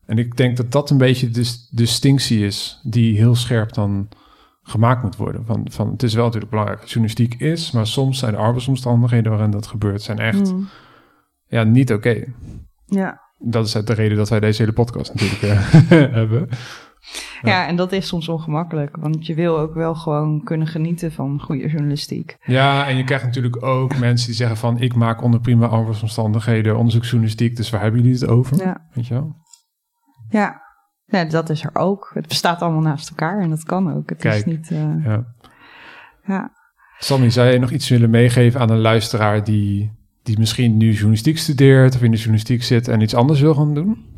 [0.06, 4.08] En ik denk dat dat een beetje de dis- distinctie is die heel scherp dan
[4.62, 5.44] gemaakt moet worden.
[5.46, 9.30] Van, van, het is wel natuurlijk belangrijk dat journalistiek is, maar soms zijn de arbeidsomstandigheden
[9.32, 10.68] waarin dat gebeurt, zijn echt Mm,
[11.46, 12.24] ja, niet oké.
[12.86, 13.22] ja.
[13.38, 15.70] Dat is de reden dat wij deze hele podcast natuurlijk eh,
[16.20, 16.48] hebben.
[17.44, 17.50] Ja.
[17.60, 17.66] Ja.
[17.66, 18.96] en dat is soms ongemakkelijk.
[18.96, 22.36] Want je wil ook wel gewoon kunnen genieten van goede journalistiek.
[22.44, 24.78] Ja, en je krijgt natuurlijk ook mensen die zeggen van...
[24.78, 27.56] ik maak onder prima arbeidsomstandigheden onderzoeksjournalistiek...
[27.56, 28.56] dus waar hebben jullie het over?
[28.64, 29.36] Ja, Weet je wel?
[30.28, 30.62] ja.
[31.04, 32.10] ja dat is er ook.
[32.14, 34.08] Het bestaat allemaal naast elkaar en dat kan ook.
[34.08, 34.34] Het Kijk.
[34.34, 34.70] is niet...
[34.70, 35.24] eh, Ja.
[36.26, 36.50] ja.
[36.98, 39.44] Sammy, zou je nog iets willen meegeven aan een luisteraar...
[39.44, 39.92] die,
[40.22, 41.94] die misschien nu journalistiek studeert...
[41.94, 44.12] of in de journalistiek zit en iets anders wil gaan doen?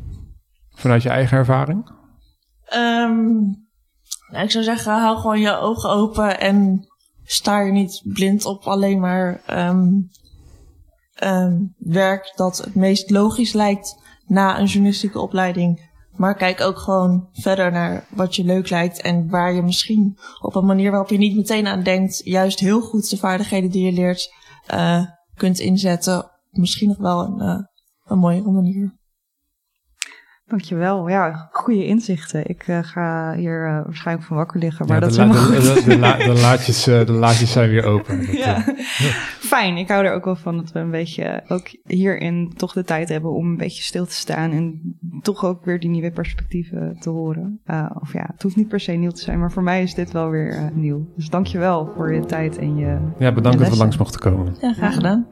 [0.75, 1.89] Vanuit je eigen ervaring?
[4.31, 6.87] Nou, ik zou zeggen, hou gewoon je ogen open en
[7.23, 9.89] sta er niet blind op alleen maar ehm,
[11.77, 15.87] werk dat het meest logisch lijkt na een journalistieke opleiding.
[16.17, 20.55] Maar kijk ook gewoon verder naar wat je leuk lijkt en waar je misschien op
[20.55, 23.91] een manier waarop je niet meteen aan denkt, juist heel goed de vaardigheden die je
[23.91, 24.33] leert
[24.65, 25.03] eh,
[25.35, 26.31] kunt inzetten.
[26.49, 27.59] Misschien nog wel een, eh,
[28.05, 28.96] een mooiere manier.
[30.47, 31.07] Dankjewel.
[31.09, 32.49] Ja, goede inzichten.
[32.49, 34.85] Ik eh, ga hier eh, waarschijnlijk van wakker liggen.
[34.87, 35.83] Maar Ja, dat de, is helemaal de, goed.
[35.83, 38.17] de, de, la- de laadjes, eh, de laadjes zijn weer open.
[38.25, 38.63] Dat, Ja.
[39.39, 39.77] Fijn.
[39.77, 43.09] Ik hou er ook wel van dat we een beetje ook hierin toch de tijd
[43.09, 44.51] hebben om een beetje stil te staan.
[44.51, 44.81] En
[45.21, 47.59] toch ook weer die nieuwe perspectieven te horen.
[47.65, 49.93] Uh, of ja, het hoeft niet per se nieuw te zijn, maar voor mij is
[49.93, 51.07] dit wel weer uh, nieuw.
[51.15, 52.97] Dus dankjewel voor je tijd en je.
[53.17, 54.55] ja, bedankt dat we langs mochten komen.
[54.61, 55.25] Ja, graag gedaan.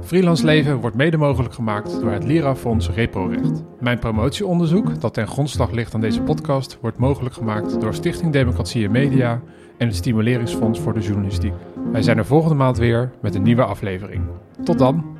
[0.00, 3.62] Freelance Leven wordt mede mogelijk gemaakt door het Lira-fonds ReproRecht.
[3.80, 8.84] Mijn promotieonderzoek, dat ten grondslag ligt aan deze podcast, wordt mogelijk gemaakt door Stichting Democratie
[8.84, 9.40] en Media
[9.78, 11.52] en het Stimuleringsfonds voor de Journalistiek.
[11.92, 14.22] Wij zijn er volgende maand weer met een nieuwe aflevering.
[14.64, 15.14] Tot dan!